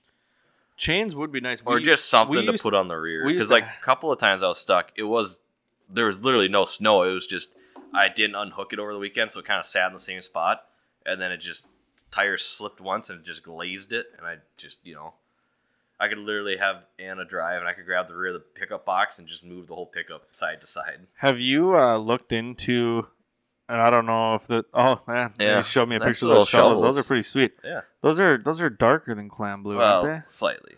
Chains 0.77 1.15
would 1.15 1.31
be 1.31 1.41
nice, 1.41 1.63
or 1.65 1.77
We- 1.77 1.85
just 1.85 2.11
something 2.11 2.47
to 2.47 2.59
put 2.59 2.75
on 2.75 2.89
the 2.89 2.97
rear. 2.97 3.25
Because 3.27 3.51
like 3.51 3.65
a 3.65 3.85
couple 3.85 4.11
of 4.11 4.19
times 4.19 4.43
I 4.43 4.49
was 4.49 4.59
stuck, 4.59 4.91
it 4.97 5.05
was 5.05 5.41
there 5.89 6.07
was 6.07 6.21
literally 6.21 6.49
no 6.49 6.65
snow. 6.65 7.03
It 7.03 7.13
was 7.13 7.27
just 7.27 7.51
I 7.95 8.09
didn't 8.09 8.35
unhook 8.37 8.73
it 8.73 8.79
over 8.79 8.93
the 8.93 8.99
weekend, 8.99 9.31
so 9.31 9.41
it 9.41 9.47
kind 9.47 9.61
of 9.61 9.67
sat 9.67 9.87
in 9.87 9.93
the 9.93 10.01
same 10.01 10.21
spot, 10.21 10.67
and 11.07 11.21
then 11.21 11.31
it 11.31 11.39
just 11.39 11.69
tires 12.11 12.45
slipped 12.45 12.81
once 12.81 13.09
and 13.09 13.21
it 13.21 13.27
just 13.27 13.45
glazed 13.45 13.93
it, 13.93 14.07
and 14.19 14.27
I 14.27 14.39
just 14.57 14.81
you 14.85 14.95
know. 14.95 15.15
I 16.05 16.09
could 16.09 16.19
literally 16.19 16.57
have 16.59 16.85
Anna 16.99 17.25
drive, 17.25 17.61
and 17.61 17.69
I 17.69 17.73
could 17.73 17.87
grab 17.87 18.09
the 18.09 18.15
rear 18.15 18.35
of 18.35 18.35
the 18.35 18.61
pickup 18.61 18.85
box 18.85 19.19
and 19.19 19.27
just 19.27 19.43
move 19.45 19.69
the 19.69 19.75
whole 19.75 19.87
pickup 19.87 20.29
side 20.33 20.61
to 20.61 20.67
side. 20.67 21.07
Have 21.19 21.41
you 21.41 21.77
uh, 21.77 21.97
looked 21.97 22.33
into? 22.33 23.07
And 23.69 23.81
I 23.81 23.89
don't 23.89 24.05
know 24.05 24.35
if 24.35 24.47
the 24.47 24.65
oh 24.75 25.01
man, 25.09 25.33
Yeah, 25.41 25.57
you 25.57 25.63
showed 25.63 25.89
me 25.89 25.97
a 25.97 25.99
nice 25.99 26.21
picture 26.21 26.27
of 26.33 26.39
those 26.41 26.49
shovels. 26.49 26.83
Those 26.83 26.99
are 26.99 27.03
pretty 27.03 27.23
sweet. 27.23 27.53
Yeah, 27.65 27.81
Those 28.03 28.21
are 28.21 28.37
those 28.37 28.61
are 28.61 28.69
darker 28.69 29.15
than 29.15 29.31
clam 29.31 29.63
blue, 29.63 29.79
well, 29.79 30.05
aren't 30.05 30.27
they? 30.27 30.31
slightly. 30.31 30.75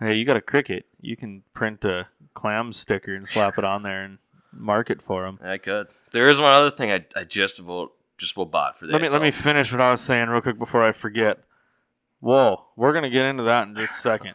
Hey, 0.00 0.14
you 0.14 0.24
got 0.24 0.36
a 0.36 0.40
Cricut. 0.40 0.82
You 1.00 1.16
can 1.16 1.44
print 1.54 1.84
a 1.84 2.08
clam 2.34 2.72
sticker 2.72 3.14
and 3.14 3.26
slap 3.26 3.56
it 3.58 3.64
on 3.64 3.84
there 3.84 4.02
and 4.02 4.18
mark 4.52 4.90
it 4.90 5.00
for 5.00 5.24
them. 5.24 5.38
I 5.44 5.58
could. 5.58 5.86
There 6.10 6.28
is 6.28 6.40
one 6.40 6.52
other 6.52 6.72
thing 6.72 6.90
I, 6.90 7.04
I 7.14 7.22
just 7.22 7.60
about 7.60 7.92
just 8.16 8.34
about 8.34 8.50
bought 8.50 8.78
for 8.80 8.86
this. 8.86 8.92
Let 8.94 9.02
me 9.02 9.08
let 9.10 9.22
me 9.22 9.30
finish 9.30 9.70
what 9.70 9.80
I 9.80 9.90
was 9.92 10.00
saying 10.00 10.28
real 10.28 10.40
quick 10.40 10.58
before 10.58 10.82
I 10.82 10.90
forget. 10.90 11.38
Whoa, 12.20 12.64
we're 12.74 12.92
gonna 12.92 13.10
get 13.10 13.26
into 13.26 13.44
that 13.44 13.68
in 13.68 13.76
just 13.76 13.98
a 13.98 14.00
second. 14.00 14.34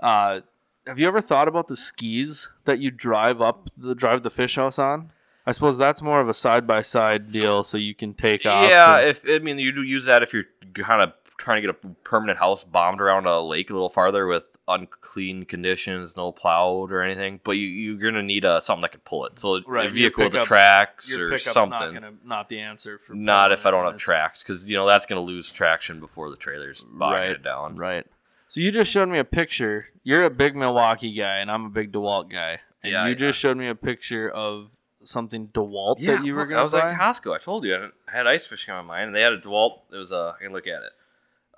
Uh, 0.00 0.40
have 0.86 0.98
you 0.98 1.06
ever 1.06 1.20
thought 1.20 1.48
about 1.48 1.68
the 1.68 1.76
skis 1.76 2.48
that 2.64 2.78
you 2.78 2.90
drive 2.90 3.40
up 3.42 3.68
the 3.76 3.94
drive 3.94 4.22
the 4.22 4.30
fish 4.30 4.56
house 4.56 4.78
on? 4.78 5.10
I 5.46 5.52
suppose 5.52 5.78
that's 5.78 6.02
more 6.02 6.20
of 6.20 6.28
a 6.28 6.34
side 6.34 6.66
by 6.66 6.82
side 6.82 7.30
deal, 7.30 7.62
so 7.62 7.78
you 7.78 7.94
can 7.94 8.14
take 8.14 8.44
off. 8.46 8.68
Yeah, 8.68 8.98
and- 8.98 9.08
if 9.08 9.22
I 9.28 9.38
mean 9.38 9.58
you 9.58 9.72
do 9.72 9.82
use 9.82 10.04
that 10.06 10.22
if 10.22 10.32
you're 10.32 10.44
kind 10.74 11.02
of 11.02 11.12
trying 11.36 11.62
to 11.62 11.66
get 11.68 11.76
a 11.84 11.88
permanent 12.04 12.38
house 12.38 12.64
bombed 12.64 13.00
around 13.00 13.26
a 13.26 13.40
lake 13.40 13.70
a 13.70 13.72
little 13.72 13.88
farther 13.88 14.26
with 14.26 14.42
unclean 14.66 15.44
conditions, 15.44 16.16
no 16.16 16.30
plowed 16.32 16.92
or 16.92 17.00
anything. 17.02 17.40
But 17.44 17.52
you 17.52 17.66
you're 17.66 18.10
gonna 18.10 18.22
need 18.22 18.44
uh, 18.44 18.60
something 18.60 18.82
that 18.82 18.92
can 18.92 19.00
pull 19.00 19.24
it. 19.26 19.38
So 19.38 19.60
Right, 19.66 19.86
a 19.86 19.90
vehicle 19.90 20.24
with 20.24 20.32
the 20.34 20.42
tracks 20.42 21.16
or 21.16 21.38
something. 21.38 21.70
Not, 21.70 21.94
gonna, 21.94 22.12
not 22.24 22.48
the 22.48 22.60
answer 22.60 22.98
for. 23.06 23.14
Not 23.14 23.52
if 23.52 23.64
I 23.66 23.70
don't 23.70 23.84
have 23.90 23.96
tracks, 23.98 24.42
because 24.42 24.68
you 24.68 24.76
know 24.76 24.86
that's 24.86 25.06
gonna 25.06 25.20
lose 25.22 25.50
traction 25.50 26.00
before 26.00 26.30
the 26.30 26.36
trailer's 26.36 26.84
bogging 26.86 27.18
Right, 27.18 27.30
it 27.30 27.42
down. 27.42 27.76
Right. 27.76 28.06
So 28.48 28.60
you 28.60 28.72
just 28.72 28.90
showed 28.90 29.08
me 29.08 29.18
a 29.18 29.24
picture. 29.24 29.88
You're 30.02 30.22
a 30.24 30.30
big 30.30 30.56
Milwaukee 30.56 31.12
guy, 31.14 31.36
and 31.38 31.50
I'm 31.50 31.66
a 31.66 31.70
big 31.70 31.92
DeWalt 31.92 32.30
guy. 32.30 32.60
And 32.82 32.92
Yeah, 32.92 33.04
you 33.04 33.10
yeah. 33.10 33.16
just 33.18 33.38
showed 33.38 33.56
me 33.56 33.68
a 33.68 33.74
picture 33.74 34.30
of 34.30 34.70
something 35.04 35.48
DeWalt 35.48 35.96
Yeah, 35.98 36.16
that 36.16 36.24
you 36.24 36.34
were 36.34 36.40
look, 36.40 36.48
gonna 36.50 36.60
I 36.60 36.62
was 36.64 36.72
buy. 36.72 36.92
at 36.92 36.98
Costco. 36.98 37.34
I 37.34 37.38
told 37.38 37.64
you 37.64 37.74
I 37.74 38.10
had 38.10 38.26
ice 38.26 38.46
fishing 38.46 38.72
on 38.72 38.86
my 38.86 38.94
mind, 38.96 39.08
and 39.08 39.16
they 39.16 39.22
had 39.22 39.32
a 39.32 39.40
Dewalt. 39.40 39.80
It 39.92 39.96
was 39.96 40.12
a. 40.12 40.34
I 40.38 40.42
can 40.44 40.52
look 40.52 40.66
at 40.66 40.82
it. 40.82 40.92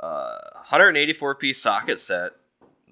Uh, 0.03 0.39
184 0.55 1.35
piece 1.37 1.61
socket 1.63 2.01
set. 2.01 2.33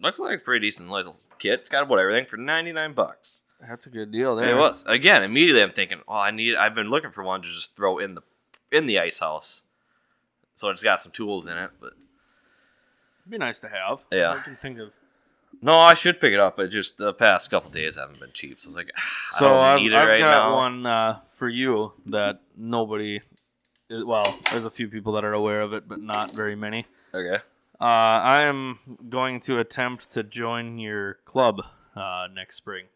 Looked 0.00 0.20
like 0.20 0.38
a 0.40 0.42
pretty 0.42 0.64
decent 0.66 0.90
little 0.90 1.16
kit. 1.40 1.60
It's 1.60 1.70
got 1.70 1.82
about 1.82 1.98
everything 1.98 2.26
for 2.26 2.36
99 2.36 2.92
bucks. 2.92 3.42
That's 3.66 3.86
a 3.86 3.90
good 3.90 4.12
deal 4.12 4.36
there. 4.36 4.50
It 4.50 4.56
was 4.56 4.84
again 4.86 5.24
immediately. 5.24 5.62
I'm 5.62 5.72
thinking, 5.72 6.02
well, 6.06 6.18
I 6.18 6.30
need. 6.30 6.54
I've 6.54 6.74
been 6.76 6.88
looking 6.90 7.10
for 7.10 7.24
one 7.24 7.42
to 7.42 7.48
just 7.48 7.74
throw 7.74 7.98
in 7.98 8.14
the 8.14 8.22
in 8.70 8.86
the 8.86 8.98
ice 9.00 9.18
house. 9.18 9.62
So 10.54 10.68
I 10.68 10.72
just 10.72 10.84
got 10.84 11.00
some 11.00 11.10
tools 11.10 11.48
in 11.48 11.56
it, 11.56 11.70
but 11.80 11.94
be 13.30 13.38
nice 13.38 13.60
to 13.60 13.68
have. 13.68 14.04
Yeah. 14.12 14.32
I 14.32 14.40
can 14.40 14.56
think 14.56 14.78
of. 14.78 14.90
no, 15.62 15.78
I 15.78 15.94
should 15.94 16.20
pick 16.20 16.32
it 16.32 16.40
up. 16.40 16.56
But 16.56 16.70
just 16.70 16.98
the 16.98 17.12
past 17.12 17.50
couple 17.50 17.70
days 17.70 17.96
haven't 17.96 18.20
been 18.20 18.32
cheap. 18.32 18.60
So 18.60 18.68
I 18.68 18.70
was 18.70 18.76
like, 18.76 18.90
ah, 18.96 19.00
I 19.02 19.38
So 19.38 19.48
don't 19.48 19.64
I've, 19.64 19.80
need 19.80 19.92
it 19.92 19.96
I've 19.96 20.08
right 20.08 20.18
got 20.20 20.48
now. 20.50 20.54
one 20.56 20.86
uh, 20.86 21.18
for 21.36 21.48
you 21.48 21.92
that 22.06 22.40
nobody. 22.56 23.20
Well, 23.90 24.38
there's 24.50 24.66
a 24.66 24.70
few 24.70 24.88
people 24.88 25.12
that 25.14 25.24
are 25.24 25.32
aware 25.32 25.62
of 25.62 25.72
it, 25.72 25.88
but 25.88 26.00
not 26.00 26.32
very 26.32 26.54
many. 26.56 26.86
Okay. 27.14 27.42
Uh, 27.80 27.84
I 27.84 28.42
am 28.42 28.80
going 29.08 29.40
to 29.42 29.58
attempt 29.60 30.10
to 30.12 30.22
join 30.22 30.78
your 30.78 31.14
club 31.24 31.62
uh, 31.96 32.26
next 32.34 32.56
spring. 32.56 32.86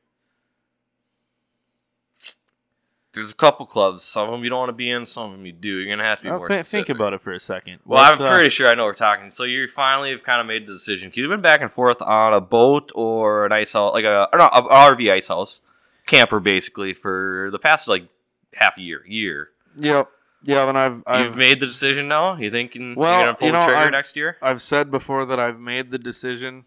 There's 3.15 3.31
a 3.31 3.35
couple 3.35 3.67
clubs. 3.67 4.03
Some 4.03 4.29
of 4.29 4.33
them 4.33 4.43
you 4.43 4.49
don't 4.49 4.59
want 4.61 4.71
to 4.71 4.75
be 4.75 4.89
in. 4.91 5.05
Some 5.05 5.27
of 5.27 5.33
them 5.33 5.45
you 5.45 5.53
do. 5.53 5.69
You're 5.69 5.95
gonna 5.95 6.09
have 6.09 6.19
to 6.19 6.25
be 6.25 6.31
Uh, 6.31 6.39
more 6.39 6.49
thi- 6.49 6.55
specific. 6.55 6.87
think 6.87 6.97
about 6.97 7.13
it 7.13 7.21
for 7.21 7.33
a 7.33 7.39
second. 7.39 7.81
Well, 7.85 7.99
What, 8.03 8.19
I'm 8.21 8.27
uh, 8.27 8.31
pretty 8.31 8.49
sure 8.49 8.69
I 8.69 8.75
know 8.75 8.85
what 8.85 8.91
we're 8.91 8.95
talking. 8.95 9.31
So 9.31 9.45
you 9.45 9.69
finally 9.69 10.13
have 10.13 10.23
kind 10.23 10.41
of 10.41 10.47
made 10.47 10.67
the 10.67 10.73
decision. 10.73 11.11
You've 11.15 11.29
been 11.29 11.43
back 11.43 11.61
and 11.61 11.71
forth 11.71 12.01
on 12.01 12.33
a 12.33 12.41
boat 12.41 12.91
or 12.95 13.45
an 13.45 13.53
ice 13.53 13.75
house, 13.75 13.93
like 13.93 14.05
a 14.07 14.29
or 14.33 14.39
not, 14.39 14.57
an 14.59 14.65
RV 14.71 15.11
ice 15.13 15.29
house, 15.29 15.61
camper 16.07 16.41
basically 16.41 16.95
for 16.95 17.51
the 17.53 17.59
past 17.59 17.87
like 17.87 18.09
half 18.55 18.79
a 18.79 18.81
year, 18.81 19.05
year. 19.07 19.51
Yep. 19.77 20.09
Yeah, 20.45 20.69
and 20.69 20.77
I've 20.79 20.93
You've 20.95 21.03
I've, 21.07 21.37
made 21.37 21.61
the 21.61 21.67
decision 21.67 22.09
now. 22.09 22.37
You 22.37 22.51
thinking 22.51 22.95
Well, 22.97 23.11
you're 23.15 23.27
gonna 23.27 23.35
pull 23.37 23.47
you 23.49 23.53
the 23.53 23.59
know, 23.59 23.65
trigger 23.67 23.79
I've- 23.83 23.91
next 23.91 24.17
year? 24.17 24.39
I've 24.41 24.63
said 24.63 24.91
before 24.91 25.27
that 25.27 25.39
I've 25.39 25.61
made 25.61 25.91
the 25.91 25.99
decision, 25.99 26.65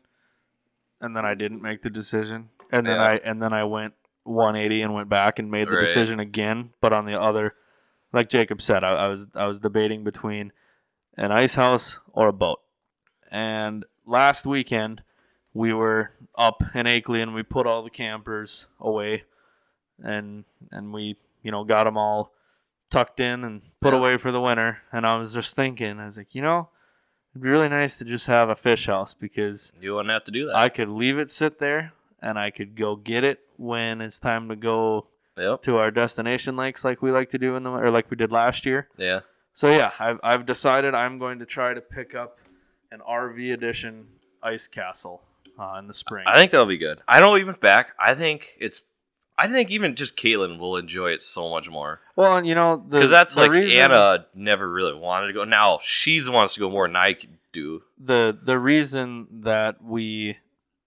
and 1.01 1.15
then 1.15 1.25
I 1.25 1.33
didn't 1.33 1.61
make 1.61 1.81
the 1.81 1.89
decision, 1.89 2.49
and 2.71 2.85
then 2.85 2.99
I 2.99 3.17
and 3.17 3.41
then 3.41 3.51
I 3.51 3.63
went 3.63 3.95
180 4.25 4.81
and 4.81 4.93
went 4.93 5.07
back 5.09 5.39
and 5.39 5.49
made 5.49 5.67
the 5.67 5.73
Right. 5.77 5.81
decision 5.85 6.19
again. 6.19 6.71
But 6.81 6.91
on 6.93 7.05
the 7.05 7.19
other, 7.19 7.55
like 8.11 8.29
Jacob 8.29 8.61
said, 8.61 8.83
I, 8.83 8.91
I 9.05 9.07
was 9.07 9.27
I 9.35 9.45
was 9.47 9.59
debating 9.59 10.03
between 10.03 10.51
an 11.17 11.31
ice 11.31 11.55
house 11.55 11.99
or 12.11 12.27
a 12.27 12.33
boat. 12.33 12.59
And 13.31 13.85
last 14.05 14.45
weekend 14.45 15.01
we 15.53 15.71
were 15.73 16.11
up 16.37 16.61
in 16.73 16.85
Akeley 16.85 17.21
and 17.23 17.33
we 17.33 17.43
put 17.43 17.65
all 17.65 17.81
the 17.83 17.89
campers 17.89 18.67
away, 18.79 19.23
and 20.03 20.43
and 20.71 20.91
we 20.93 21.15
you 21.43 21.51
know 21.51 21.63
got 21.63 21.85
them 21.85 21.97
all 21.97 22.31
tucked 22.89 23.19
in 23.19 23.43
and 23.43 23.61
put 23.81 23.93
Yeah. 23.93 23.99
away 23.99 24.17
for 24.17 24.31
the 24.31 24.41
winter. 24.41 24.79
And 24.91 25.05
I 25.07 25.17
was 25.17 25.33
just 25.33 25.55
thinking, 25.55 25.99
I 25.99 26.05
was 26.05 26.17
like, 26.17 26.35
you 26.35 26.41
know, 26.41 26.69
it'd 27.31 27.41
be 27.41 27.49
really 27.49 27.69
nice 27.69 27.97
to 27.97 28.05
just 28.05 28.27
have 28.27 28.47
a 28.49 28.55
fish 28.55 28.85
house 28.87 29.13
because 29.13 29.73
You 29.81 29.93
wouldn't 29.95 30.11
have 30.11 30.23
to 30.25 30.31
do 30.31 30.47
that. 30.47 30.55
I 30.55 30.69
could 30.69 30.89
leave 30.89 31.17
it 31.17 31.29
sit 31.31 31.59
there 31.59 31.93
and 32.25 32.39
I 32.39 32.49
could 32.49 32.75
go 32.75 32.95
get 32.95 33.23
it 33.23 33.39
when 33.55 34.01
it's 34.01 34.19
time 34.19 34.49
to 34.49 34.55
go 34.55 35.07
yep. 35.37 35.61
to 35.61 35.77
our 35.77 35.91
destination 35.91 36.57
lakes 36.57 36.83
like 36.83 37.01
we 37.01 37.11
like 37.11 37.29
to 37.29 37.37
do 37.37 37.55
in 37.55 37.63
the 37.63 37.69
or 37.69 37.91
like 37.91 38.09
we 38.09 38.17
did 38.17 38.31
last 38.31 38.65
year. 38.65 38.89
Yeah. 38.97 39.21
So 39.53 39.69
yeah, 39.69 39.91
I've 39.99 40.19
I've 40.23 40.45
decided 40.45 40.95
I'm 40.95 41.19
going 41.19 41.39
to 41.39 41.45
try 41.45 41.73
to 41.73 41.79
pick 41.79 42.15
up 42.15 42.39
an 42.91 42.99
RV 43.07 43.53
edition 43.53 44.07
ice 44.41 44.67
castle 44.67 45.21
uh, 45.57 45.75
in 45.79 45.87
the 45.87 45.93
spring. 45.93 46.25
I 46.27 46.35
think 46.35 46.51
that'll 46.51 46.65
be 46.65 46.77
good. 46.77 46.99
I 47.07 47.21
don't 47.21 47.39
even 47.39 47.55
back. 47.61 47.93
I 47.99 48.15
think 48.15 48.49
it's. 48.59 48.81
I 49.37 49.47
think 49.47 49.69
even 49.69 49.95
just 49.95 50.15
Caitlin 50.15 50.59
will 50.59 50.77
enjoy 50.77 51.11
it 51.11 51.21
so 51.21 51.49
much 51.49 51.69
more 51.69 51.99
well, 52.15 52.37
and 52.37 52.47
you 52.47 52.55
know 52.55 52.77
because 52.77 53.09
that's 53.09 53.35
the 53.35 53.41
like 53.41 53.51
reason, 53.51 53.81
Anna 53.81 54.25
never 54.33 54.69
really 54.69 54.93
wanted 54.93 55.27
to 55.27 55.33
go. 55.33 55.43
Now 55.43 55.79
she's 55.83 56.29
wants 56.29 56.53
to 56.55 56.61
go 56.61 56.69
more 56.69 56.87
than 56.87 56.95
I 56.95 57.17
do. 57.51 57.83
the 57.97 58.37
the 58.41 58.57
reason 58.57 59.27
that 59.43 59.83
we 59.83 60.37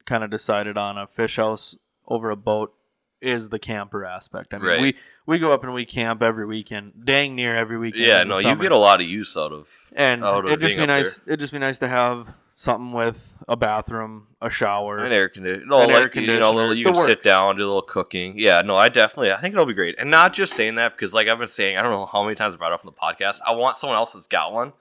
kind 0.08 0.24
of 0.24 0.30
decided 0.30 0.76
on 0.76 0.96
a 0.98 1.06
fish 1.06 1.36
house 1.36 1.76
over 2.06 2.30
a 2.30 2.36
boat 2.36 2.72
is 3.20 3.48
the 3.50 3.58
camper 3.58 4.04
aspect. 4.04 4.54
I 4.54 4.58
mean, 4.58 4.66
Right. 4.66 4.80
we 4.80 4.96
we 5.26 5.38
go 5.38 5.52
up 5.52 5.62
and 5.64 5.74
we 5.74 5.84
camp 5.84 6.22
every 6.22 6.46
weekend, 6.46 6.92
dang 7.04 7.34
near 7.34 7.54
every 7.54 7.76
weekend. 7.78 8.04
Yeah, 8.06 8.24
no, 8.24 8.38
you 8.38 8.54
get 8.56 8.72
a 8.72 8.78
lot 8.78 9.00
of 9.00 9.06
use 9.06 9.36
out 9.36 9.52
of. 9.52 9.68
and 9.94 10.24
out 10.24 10.44
of 10.44 10.50
it'd 10.52 10.60
just 10.60 10.76
be 10.76 10.86
nice. 10.86 11.20
It'd 11.26 11.40
just 11.40 11.52
be 11.52 11.58
nice 11.58 11.78
to 11.80 11.88
have 11.88 12.34
something 12.54 12.92
with 12.92 13.36
a 13.46 13.54
bathroom, 13.56 14.28
a 14.40 14.48
shower, 14.50 14.98
An 14.98 15.12
air 15.12 15.28
conditioner, 15.28 15.64
no, 15.66 15.80
An 15.82 15.88
like, 15.88 15.90
air 15.90 15.98
you 16.00 16.04
know, 16.04 16.10
conditioner, 16.10 16.46
little, 16.56 16.74
you 16.74 16.84
can 16.86 16.94
sit 16.94 17.22
down, 17.22 17.56
do 17.56 17.62
a 17.62 17.66
little 17.66 17.82
cooking. 17.82 18.34
Yeah, 18.38 18.62
no, 18.62 18.76
I 18.76 18.88
definitely, 18.88 19.30
I 19.32 19.40
think 19.40 19.52
it'll 19.52 19.66
be 19.66 19.74
great, 19.74 19.94
and 19.98 20.10
not 20.10 20.32
just 20.32 20.54
saying 20.54 20.74
that 20.76 20.96
because, 20.96 21.12
like 21.14 21.28
I've 21.28 21.38
been 21.38 21.46
saying, 21.46 21.76
I 21.76 21.82
don't 21.82 21.92
know 21.92 22.06
how 22.06 22.22
many 22.24 22.34
times 22.34 22.54
I 22.54 22.58
brought 22.58 22.72
it 22.72 22.74
up 22.74 22.84
on 22.86 22.92
the 22.92 23.00
podcast. 23.24 23.40
I 23.46 23.52
want 23.52 23.76
someone 23.76 23.96
else 23.96 24.12
that's 24.14 24.26
got 24.26 24.52
one. 24.52 24.72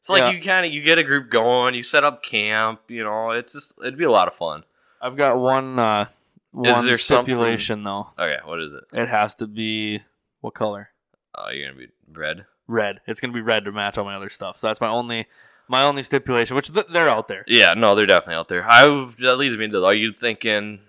So 0.00 0.12
like 0.12 0.22
Yeah. 0.22 0.30
you 0.30 0.40
kind 0.42 0.64
of 0.64 0.72
you 0.72 0.80
get 0.82 0.98
a 0.98 1.02
group 1.02 1.30
going, 1.30 1.74
you 1.74 1.82
set 1.82 2.04
up 2.04 2.22
camp, 2.22 2.80
you 2.88 3.02
know, 3.04 3.30
it's 3.32 3.52
just 3.54 3.74
it'd 3.80 3.98
be 3.98 4.04
a 4.04 4.10
lot 4.10 4.28
of 4.28 4.34
fun. 4.34 4.62
I've 5.00 5.16
got 5.16 5.38
one 5.38 5.78
uh, 5.78 6.06
one 6.52 6.84
there 6.84 6.94
stipulation 6.96 7.84
though. 7.84 8.08
Okay, 8.18 8.38
what 8.44 8.60
is 8.60 8.72
it? 8.72 8.84
It 8.98 9.08
has 9.08 9.34
to 9.36 9.46
be 9.46 10.02
what 10.40 10.54
color? 10.54 10.90
Oh, 11.36 11.50
you're 11.50 11.68
gonna 11.70 11.78
be 11.86 11.92
red. 12.12 12.46
Red. 12.66 13.00
It's 13.06 13.20
gonna 13.20 13.32
be 13.32 13.40
red 13.42 13.64
to 13.66 13.72
match 13.72 13.98
all 13.98 14.04
my 14.04 14.14
other 14.16 14.30
stuff. 14.30 14.56
So 14.56 14.66
that's 14.66 14.80
my 14.80 14.88
only 14.88 15.26
my 15.68 15.82
only 15.82 16.02
stipulation. 16.02 16.56
Which 16.56 16.72
th- 16.72 16.86
they're 16.90 17.08
out 17.08 17.28
there. 17.28 17.44
Yeah, 17.46 17.74
no, 17.74 17.94
they're 17.94 18.06
definitely 18.06 18.36
out 18.36 18.48
there. 18.48 18.64
I 18.68 18.84
that 19.20 19.36
leads 19.36 19.56
me 19.56 19.64
into 19.66 19.84
are 19.84 19.94
you 19.94 20.12
thinking 20.12 20.80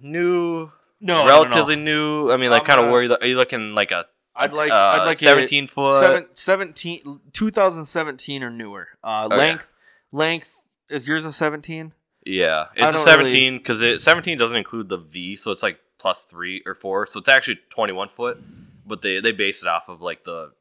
new, 0.00 0.70
No, 1.00 1.26
relatively 1.26 1.76
new? 1.76 2.30
I 2.30 2.36
mean, 2.36 2.50
like 2.50 2.64
kind 2.64 2.80
of 2.80 2.90
where 2.90 3.02
are 3.20 3.26
you 3.26 3.36
looking 3.36 3.74
like 3.74 3.90
a 3.90 4.06
I'd 4.34 4.52
like 4.52 4.70
uh, 4.70 4.74
I'd 4.74 5.06
like 5.06 5.16
a 5.16 5.20
17 5.20 5.66
foot? 5.66 5.94
seven, 5.98 6.26
17 6.34 7.20
2017 7.32 8.42
or 8.42 8.50
newer. 8.50 8.88
Uh, 9.02 9.24
Okay. 9.26 9.36
Length 9.36 9.72
length 10.12 10.54
is 10.90 11.08
yours 11.08 11.24
a 11.24 11.32
17? 11.32 11.92
Yeah, 12.26 12.66
it's 12.74 12.94
a 12.94 12.98
17 12.98 13.58
because 13.58 13.80
it 13.80 14.00
17 14.00 14.36
doesn't 14.36 14.56
include 14.56 14.88
the 14.88 14.98
V, 14.98 15.36
so 15.36 15.52
it's 15.52 15.62
like 15.62 15.78
plus 15.98 16.24
three 16.24 16.62
or 16.66 16.74
four, 16.74 17.06
so 17.06 17.20
it's 17.20 17.28
actually 17.28 17.60
21 17.70 18.08
foot. 18.08 18.38
But 18.84 19.02
they 19.02 19.20
they 19.20 19.32
base 19.32 19.62
it 19.62 19.68
off 19.68 19.88
of 19.88 20.00
like 20.02 20.24
the 20.24 20.52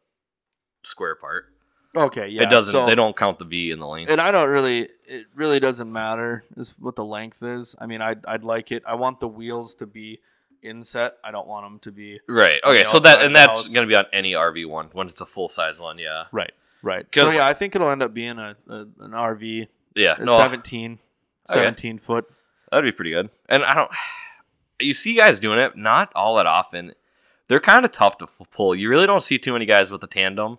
square 0.83 1.15
part. 1.15 1.45
Okay, 1.95 2.27
yeah. 2.27 2.43
it 2.43 2.49
doesn't. 2.49 2.71
so- 2.71 2.85
they 2.85 2.95
don't 2.95 3.15
count 3.15 3.39
the 3.39 3.45
V 3.45 3.71
in 3.71 3.79
the 3.79 3.87
length. 3.87 4.09
And 4.09 4.19
I 4.21 4.31
don't 4.31 4.49
really. 4.49 4.89
It 5.07 5.27
really 5.35 5.59
doesn't 5.59 5.91
matter 5.91 6.43
is 6.57 6.75
what 6.79 6.95
the 6.95 7.05
length 7.05 7.41
is. 7.41 7.75
I 7.79 7.85
mean, 7.85 8.01
I'd 8.01 8.25
I'd 8.25 8.43
like 8.43 8.71
it. 8.71 8.83
I 8.85 8.95
want 8.95 9.19
the 9.19 9.27
wheels 9.27 9.75
to 9.75 9.85
be 9.85 10.19
inset. 10.61 11.17
I 11.23 11.31
don't 11.31 11.47
want 11.47 11.65
them 11.65 11.79
to 11.79 11.91
be 11.91 12.19
right. 12.27 12.59
Okay. 12.63 12.83
So 12.83 12.99
that 12.99 13.21
and 13.21 13.35
that's 13.35 13.63
house. 13.63 13.73
gonna 13.73 13.87
be 13.87 13.95
on 13.95 14.05
any 14.11 14.33
RV 14.33 14.67
one 14.67 14.89
when 14.93 15.07
it's 15.07 15.21
a 15.21 15.25
full 15.25 15.47
size 15.49 15.79
one. 15.79 15.97
Yeah. 15.97 16.25
right. 16.31 16.51
Right. 16.81 17.07
So 17.15 17.31
yeah, 17.31 17.47
I 17.47 17.55
think 17.55 17.75
it'll 17.75 17.89
end 17.89 18.03
up 18.03 18.13
being 18.13 18.37
a, 18.37 18.55
a 18.69 18.75
an 18.99 19.11
RV, 19.11 19.67
Yeah. 19.95 20.15
a 20.19 20.25
No, 20.25 20.37
17, 20.37 20.99
Okay. 21.49 21.59
17 21.59 21.99
foot. 21.99 22.25
that'd 22.71 22.83
be 22.85 22.91
pretty 22.95 23.11
good. 23.11 23.29
And 23.47 23.63
I 23.63 23.73
don't. 23.73 23.91
You 24.79 24.93
see 24.93 25.15
guys 25.15 25.39
doing 25.39 25.59
it 25.59 25.77
not 25.77 26.11
all 26.15 26.35
that 26.35 26.45
often. 26.47 26.93
They're 27.47 27.59
kind 27.59 27.85
of 27.85 27.91
tough 27.91 28.17
to 28.17 28.27
pull. 28.51 28.75
You 28.75 28.89
really 28.89 29.05
don't 29.05 29.21
see 29.23 29.37
too 29.37 29.53
many 29.53 29.65
guys 29.65 29.89
with 29.91 30.03
a 30.03 30.07
tandem 30.07 30.57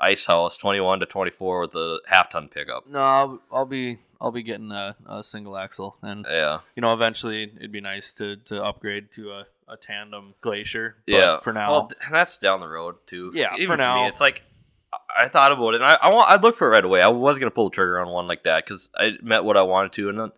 ice 0.00 0.26
house 0.26 0.56
21 0.56 1.00
to 1.00 1.06
24 1.06 1.60
with 1.62 1.74
a 1.74 1.98
half 2.06 2.30
ton 2.30 2.48
pickup. 2.48 2.86
No, 2.88 3.00
I'll, 3.00 3.42
I'll 3.50 3.66
be 3.66 3.98
I'll 4.20 4.30
be 4.30 4.42
getting 4.44 4.70
a, 4.70 4.94
a 5.06 5.22
single 5.24 5.56
axle, 5.56 5.96
and 6.02 6.24
Yeah. 6.28 6.60
you 6.76 6.80
know, 6.80 6.92
eventually 6.92 7.52
it'd 7.56 7.72
be 7.72 7.80
nice 7.80 8.12
to, 8.14 8.36
to 8.36 8.62
upgrade 8.62 9.10
to 9.12 9.32
a, 9.32 9.46
a 9.68 9.76
tandem 9.76 10.34
glacier. 10.40 10.96
But 11.06 11.12
yeah. 11.12 11.38
For 11.40 11.52
now, 11.52 11.70
Well, 11.72 11.90
that's 12.12 12.38
down 12.38 12.60
the 12.60 12.68
road 12.68 12.94
too. 13.06 13.32
Yeah, 13.34 13.54
Even 13.56 13.66
for 13.66 13.76
now. 13.76 14.02
me, 14.04 14.08
it's 14.08 14.20
like 14.20 14.42
I- 15.24 15.28
thought 15.28 15.52
about 15.52 15.74
it, 15.74 15.82
and 15.82 15.84
I 15.84 15.98
I, 16.02 16.08
want, 16.08 16.30
I 16.30 16.36
looked 16.36 16.58
for 16.58 16.66
it 16.68 16.70
right 16.70 16.84
away. 16.84 17.02
I 17.02 17.08
was 17.08 17.38
gonna 17.38 17.50
pull 17.50 17.68
the 17.70 17.74
trigger 17.74 18.00
on 18.00 18.08
one 18.08 18.26
like 18.26 18.44
that 18.44 18.64
because 18.64 18.90
I 18.96 19.12
met 19.22 19.44
what 19.44 19.56
I 19.56 19.62
wanted 19.62 19.92
to, 19.94 20.08
and 20.08 20.18
then 20.18 20.32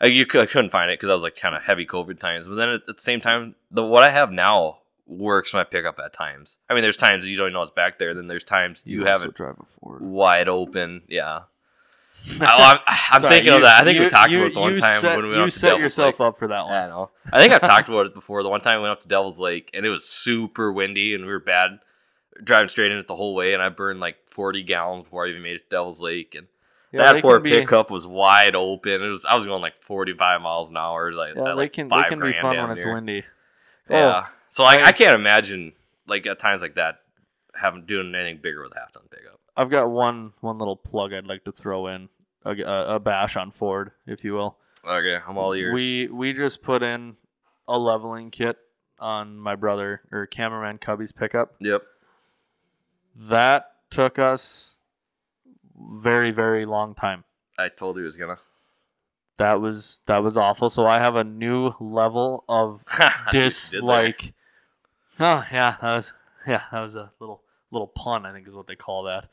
I, 0.00 0.06
you 0.06 0.26
I 0.34 0.46
couldn't 0.46 0.70
find 0.70 0.90
it 0.90 0.98
because 0.98 1.10
I 1.10 1.14
was 1.14 1.22
like 1.22 1.36
kind 1.36 1.54
of 1.54 1.62
heavy 1.62 1.86
COVID 1.86 2.18
times. 2.20 2.46
But 2.48 2.54
then 2.56 2.68
at, 2.68 2.82
at 2.88 2.96
the 2.96 3.02
same 3.02 3.20
time, 3.20 3.54
the 3.70 3.84
what 3.84 4.02
I 4.04 4.10
have 4.10 4.30
now 4.30 4.78
works 5.06 5.52
when 5.54 5.60
I 5.60 5.64
pick 5.64 5.84
up 5.86 5.98
at 6.04 6.12
times. 6.12 6.58
I 6.68 6.74
mean, 6.74 6.82
there's 6.82 6.96
times 6.96 7.24
you 7.26 7.36
don't 7.36 7.46
even 7.46 7.54
know 7.54 7.62
it's 7.62 7.70
back 7.70 7.98
there. 7.98 8.12
Then 8.14 8.26
there's 8.28 8.44
times 8.44 8.82
you, 8.86 9.04
have 9.06 9.22
it 9.24 9.34
drive 9.34 9.56
a 9.58 9.64
wide 10.04 10.48
open. 10.48 11.02
Yeah. 11.08 11.42
Oh, 12.40 12.44
I, 12.44 12.80
am 13.12 13.20
thinking 13.22 13.52
you- 13.52 13.56
of 13.58 13.62
that. 13.62 13.80
I 13.80 13.84
think 13.84 13.96
you- 13.96 14.02
we 14.04 14.10
talked 14.10 14.30
you- 14.32 14.38
about 14.40 14.50
it 14.50 14.54
the 14.54 14.60
one 14.60 14.76
time 14.78 15.00
set, 15.00 15.16
when 15.16 15.26
we 15.26 15.30
went 15.30 15.38
you 15.38 15.42
up 15.44 15.50
to 15.50 15.56
set 15.56 15.68
Devil's 15.68 15.82
yourself 15.82 16.18
Lake. 16.20 16.26
up 16.28 16.38
for 16.38 16.48
that 16.48 16.64
one. 16.64 16.72
I 16.74 16.88
know. 16.88 17.10
I 17.32 17.38
think 17.38 17.52
I've 17.52 17.60
talked 17.60 17.88
about 17.88 18.06
it 18.06 18.14
before. 18.20 18.42
The 18.42 18.48
one 18.48 18.60
time 18.60 18.78
we 18.78 18.82
went 18.82 18.92
up 18.92 19.02
to 19.02 19.08
Devil's 19.08 19.38
Lake 19.38 19.70
and 19.72 19.86
it 19.86 19.88
was 19.88 20.04
super 20.04 20.72
windy 20.72 21.14
and 21.14 21.24
we 21.24 21.30
were 21.30 21.38
bad 21.38 21.78
driving 22.44 22.68
straight 22.68 22.92
in 22.92 22.98
it 22.98 23.06
the 23.06 23.16
whole 23.16 23.34
way 23.34 23.52
and 23.54 23.62
I 23.62 23.68
burned 23.68 24.00
like 24.00 24.16
40 24.30 24.62
gallons 24.62 25.04
before 25.04 25.26
I 25.26 25.30
even 25.30 25.42
made 25.42 25.56
it 25.56 25.70
to 25.70 25.76
Devil's 25.76 26.00
Lake 26.00 26.34
and 26.36 26.46
Yeah, 26.92 27.12
that 27.12 27.22
poor 27.22 27.40
be- 27.40 27.50
pickup 27.50 27.90
was 27.90 28.06
wide 28.06 28.54
open. 28.54 29.02
It 29.02 29.08
was 29.08 29.24
I 29.24 29.34
was 29.34 29.44
going 29.46 29.62
like 29.62 29.82
45 29.82 30.40
miles 30.40 30.68
an 30.70 30.76
hour. 30.76 31.12
Like, 31.12 31.34
Yeah, 31.34 31.42
at, 31.42 31.44
they 31.46 31.52
like 31.52 31.72
can 31.72 31.88
they 31.88 32.02
can 32.04 32.20
be 32.20 32.32
fun 32.40 32.56
when 32.56 32.70
it's 32.76 32.84
windy. 32.86 33.24
Yeah. 33.90 34.24
Oh, 34.26 34.32
so 34.50 34.62
like 34.64 34.80
I- 34.80 34.88
I 34.88 34.92
can't 34.92 35.14
imagine 35.14 35.72
like 36.06 36.26
at 36.26 36.38
times 36.38 36.62
like 36.62 36.74
that 36.76 37.00
having 37.54 37.86
doing 37.86 38.14
anything 38.14 38.40
bigger 38.42 38.62
with 38.62 38.72
a 38.76 38.80
half 38.80 38.92
ton 38.92 39.02
pickup. 39.10 39.40
I've 39.56 39.70
got 39.70 39.90
one 39.90 40.32
one 40.40 40.58
little 40.58 40.76
plug 40.76 41.12
I'd 41.12 41.26
like 41.26 41.44
to 41.44 41.52
throw 41.52 41.88
in 41.88 42.08
a, 42.44 42.52
a, 42.52 42.94
a 42.94 42.98
bash 43.00 43.36
on 43.36 43.50
Ford, 43.50 43.90
if 44.06 44.22
you 44.22 44.34
will. 44.34 44.56
Okay, 44.86 45.18
I'm 45.26 45.36
all 45.36 45.52
ears. 45.54 45.74
We 45.74 46.06
we 46.06 46.32
just 46.32 46.62
put 46.62 46.82
in 46.84 47.16
a 47.66 47.76
leveling 47.76 48.30
kit 48.30 48.56
on 49.00 49.36
my 49.36 49.56
brother 49.56 50.02
or 50.12 50.26
cameraman 50.26 50.78
Cubby's 50.78 51.12
pickup. 51.12 51.54
yep. 51.60 51.82
That 53.18 53.66
took 53.90 54.18
us 54.18 54.78
very 55.76 56.30
very 56.30 56.64
long 56.66 56.94
time. 56.94 57.24
I 57.58 57.68
told 57.68 57.96
you 57.96 58.02
it 58.02 58.06
was 58.06 58.16
gonna. 58.16 58.38
That 59.38 59.60
was 59.60 60.00
that 60.06 60.18
was 60.18 60.36
awful. 60.36 60.68
So 60.68 60.86
I 60.86 60.98
have 60.98 61.16
a 61.16 61.24
new 61.24 61.72
level 61.80 62.44
of 62.48 62.84
That's 62.96 62.98
what 62.98 63.34
you 63.34 63.40
did 63.40 63.42
there. 63.42 63.44
dislike. 63.48 64.34
Oh 65.20 65.44
yeah, 65.52 65.76
that 65.80 65.94
was 65.96 66.12
yeah, 66.46 66.62
that 66.70 66.80
was 66.80 66.96
a 66.96 67.10
little 67.20 67.42
little 67.70 67.88
pun. 67.88 68.24
I 68.26 68.32
think 68.32 68.46
is 68.48 68.54
what 68.54 68.66
they 68.66 68.76
call 68.76 69.04
that. 69.04 69.28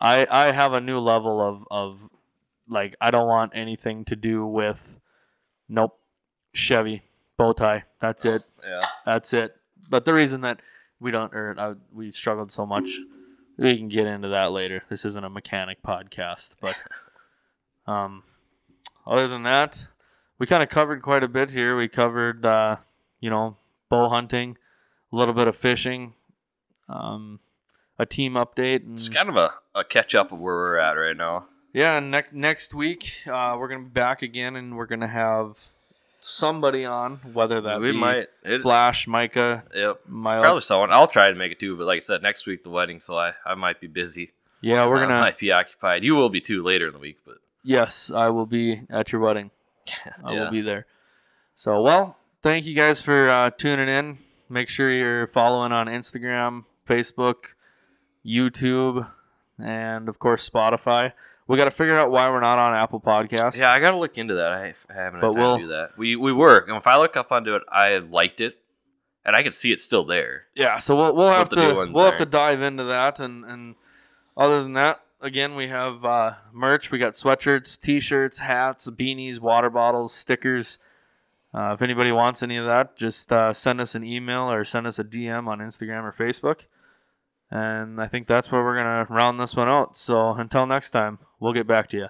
I 0.00 0.26
I 0.30 0.52
have 0.52 0.72
a 0.72 0.80
new 0.80 0.98
level 0.98 1.40
of 1.40 1.64
of 1.70 1.98
like 2.68 2.96
I 3.00 3.10
don't 3.10 3.26
want 3.28 3.52
anything 3.54 4.04
to 4.06 4.16
do 4.16 4.44
with 4.46 4.98
nope 5.68 5.98
Chevy 6.52 7.02
bow 7.36 7.52
tie. 7.52 7.84
That's 8.00 8.24
it. 8.24 8.42
Yeah. 8.64 8.80
That's 9.04 9.32
it. 9.32 9.56
But 9.90 10.04
the 10.04 10.14
reason 10.14 10.40
that 10.42 10.60
we 11.04 11.10
don't 11.10 11.32
or 11.34 11.54
uh, 11.58 11.74
we 11.92 12.10
struggled 12.10 12.50
so 12.50 12.64
much, 12.66 12.88
we 13.58 13.76
can 13.76 13.88
get 13.88 14.06
into 14.06 14.28
that 14.28 14.50
later. 14.50 14.82
This 14.88 15.04
isn't 15.04 15.24
a 15.24 15.30
mechanic 15.30 15.82
podcast, 15.82 16.56
but 16.60 16.76
um, 17.86 18.22
other 19.06 19.28
than 19.28 19.42
that, 19.42 19.88
we 20.38 20.46
kind 20.46 20.62
of 20.62 20.68
covered 20.70 21.02
quite 21.02 21.22
a 21.22 21.28
bit 21.28 21.50
here. 21.50 21.76
We 21.76 21.88
covered 21.88 22.44
uh, 22.46 22.76
you 23.20 23.30
know 23.30 23.56
bow 23.90 24.08
hunting, 24.08 24.56
a 25.12 25.16
little 25.16 25.34
bit 25.34 25.46
of 25.46 25.54
fishing, 25.56 26.14
um, 26.88 27.40
a 27.98 28.06
team 28.06 28.32
update, 28.32 28.82
and 28.82 28.94
It's 28.94 29.08
kind 29.08 29.28
of 29.28 29.36
a, 29.36 29.52
a 29.74 29.84
catch 29.84 30.14
up 30.14 30.32
of 30.32 30.40
where 30.40 30.54
we're 30.54 30.76
at 30.78 30.92
right 30.94 31.16
now. 31.16 31.46
yeah. 31.72 31.98
And 31.98 32.10
next 32.10 32.32
next 32.32 32.74
week, 32.74 33.12
uh, 33.26 33.56
we're 33.58 33.68
gonna 33.68 33.84
be 33.84 33.90
back 33.90 34.22
again, 34.22 34.56
and 34.56 34.76
we're 34.76 34.86
gonna 34.86 35.08
have 35.08 35.58
somebody 36.26 36.84
on, 36.84 37.16
whether 37.32 37.60
that 37.60 37.80
we 37.80 37.92
be 37.92 37.98
might. 37.98 38.28
It, 38.42 38.62
Flash, 38.62 39.06
Micah, 39.06 39.64
Yep. 39.74 40.00
my 40.08 40.40
Probably 40.40 40.60
someone. 40.62 40.90
I'll 40.92 41.06
try 41.06 41.30
to 41.30 41.36
make 41.36 41.52
it 41.52 41.60
too, 41.60 41.76
but 41.76 41.86
like 41.86 41.98
I 41.98 42.00
said, 42.00 42.22
next 42.22 42.46
week 42.46 42.62
the 42.64 42.70
wedding, 42.70 43.00
so 43.00 43.16
I, 43.16 43.32
I 43.44 43.54
might 43.54 43.80
be 43.80 43.86
busy. 43.86 44.32
yeah, 44.62 44.86
we're 44.86 44.98
I 44.98 45.06
gonna 45.06 45.20
might 45.20 45.38
be 45.38 45.52
occupied. 45.52 46.02
You 46.04 46.14
will 46.14 46.30
be 46.30 46.40
too 46.40 46.62
later 46.62 46.86
in 46.86 46.92
the 46.94 46.98
week, 46.98 47.18
but 47.26 47.36
Yes, 47.62 48.10
I 48.10 48.28
will 48.28 48.46
be 48.46 48.82
at 48.90 49.10
your 49.12 49.20
wedding. 49.20 49.50
I 50.24 50.32
Yeah. 50.34 50.44
will 50.44 50.50
be 50.50 50.60
there. 50.62 50.86
So, 51.54 51.80
well, 51.82 52.16
thank 52.42 52.66
you 52.66 52.74
guys 52.74 53.00
for 53.00 53.28
uh, 53.28 53.50
tuning 53.50 53.88
in. 53.88 54.18
Make 54.48 54.68
sure 54.68 54.90
you're 54.90 55.26
following 55.26 55.72
on 55.72 55.86
Instagram, 55.86 56.64
Facebook, 56.86 57.54
YouTube, 58.24 59.08
and 59.58 60.08
of 60.08 60.18
course 60.18 60.48
Spotify. 60.48 61.12
We 61.46 61.56
got 61.58 61.66
to 61.66 61.70
figure 61.70 61.98
out 61.98 62.10
why 62.10 62.28
we're 62.30 62.40
not 62.40 62.58
on 62.58 62.74
Apple 62.74 63.00
Podcasts. 63.00 63.58
yeah, 63.60 63.70
I 63.70 63.78
gotta 63.80 63.98
look 63.98 64.16
into 64.16 64.34
that. 64.34 64.52
I, 64.52 64.74
I 64.88 64.94
haven't 64.94 65.20
But 65.20 65.28
had 65.28 65.34
time 65.34 65.42
we'll- 65.42 65.56
to 65.58 65.62
do 65.64 65.68
that. 65.68 65.90
We 65.98 66.16
we 66.16 66.32
were. 66.32 66.58
And 66.58 66.76
if 66.76 66.86
I 66.86 66.96
look 66.96 67.16
up 67.16 67.30
onto 67.32 67.54
it, 67.54 67.62
I 67.70 67.98
liked 67.98 68.40
it. 68.40 68.56
and 69.26 69.34
I 69.36 69.42
could 69.42 69.54
see 69.54 69.72
it 69.72 69.80
still 69.80 70.04
there. 70.04 70.46
yeah, 70.54 70.78
so 70.78 70.96
we'll 70.96 71.14
we'll 71.14 71.28
have 71.28 71.48
to 71.50 71.88
we'll 71.92 72.04
have 72.04 72.16
to 72.18 72.26
dive 72.26 72.60
into 72.62 72.84
that 72.84 73.20
and 73.20 73.44
and 73.44 73.74
other 74.36 74.62
than 74.62 74.72
that, 74.74 75.00
again 75.20 75.54
we 75.54 75.68
have 75.68 76.04
uh, 76.04 76.34
merch. 76.52 76.90
We 76.90 76.98
got 76.98 77.12
sweatshirts, 77.12 77.78
t-shirts, 77.80 78.38
hats, 78.40 78.90
beanies, 78.90 79.38
water 79.38 79.70
bottles, 79.70 80.12
stickers. 80.14 80.78
Uh, 81.54 81.72
if 81.72 81.82
anybody 81.82 82.10
wants 82.10 82.42
any 82.42 82.56
of 82.56 82.66
that, 82.66 82.96
just 82.96 83.32
uh, 83.32 83.52
send 83.52 83.80
us 83.80 83.94
an 83.94 84.02
email 84.02 84.50
or 84.50 84.64
send 84.64 84.86
us 84.88 84.98
a 84.98 85.04
DM 85.04 85.46
on 85.46 85.60
Instagram 85.60 86.02
or 86.02 86.12
Facebook. 86.12 86.62
And 87.50 88.00
I 88.00 88.08
think 88.08 88.26
that's 88.26 88.50
where 88.50 88.62
we're 88.62 88.76
gonna 88.76 89.06
round 89.08 89.38
this 89.38 89.56
one 89.56 89.68
out. 89.68 89.96
So 89.96 90.30
until 90.32 90.66
next 90.66 90.90
time, 90.90 91.18
we'll 91.40 91.52
get 91.52 91.66
back 91.66 91.88
to 91.90 91.96
you. 91.96 92.06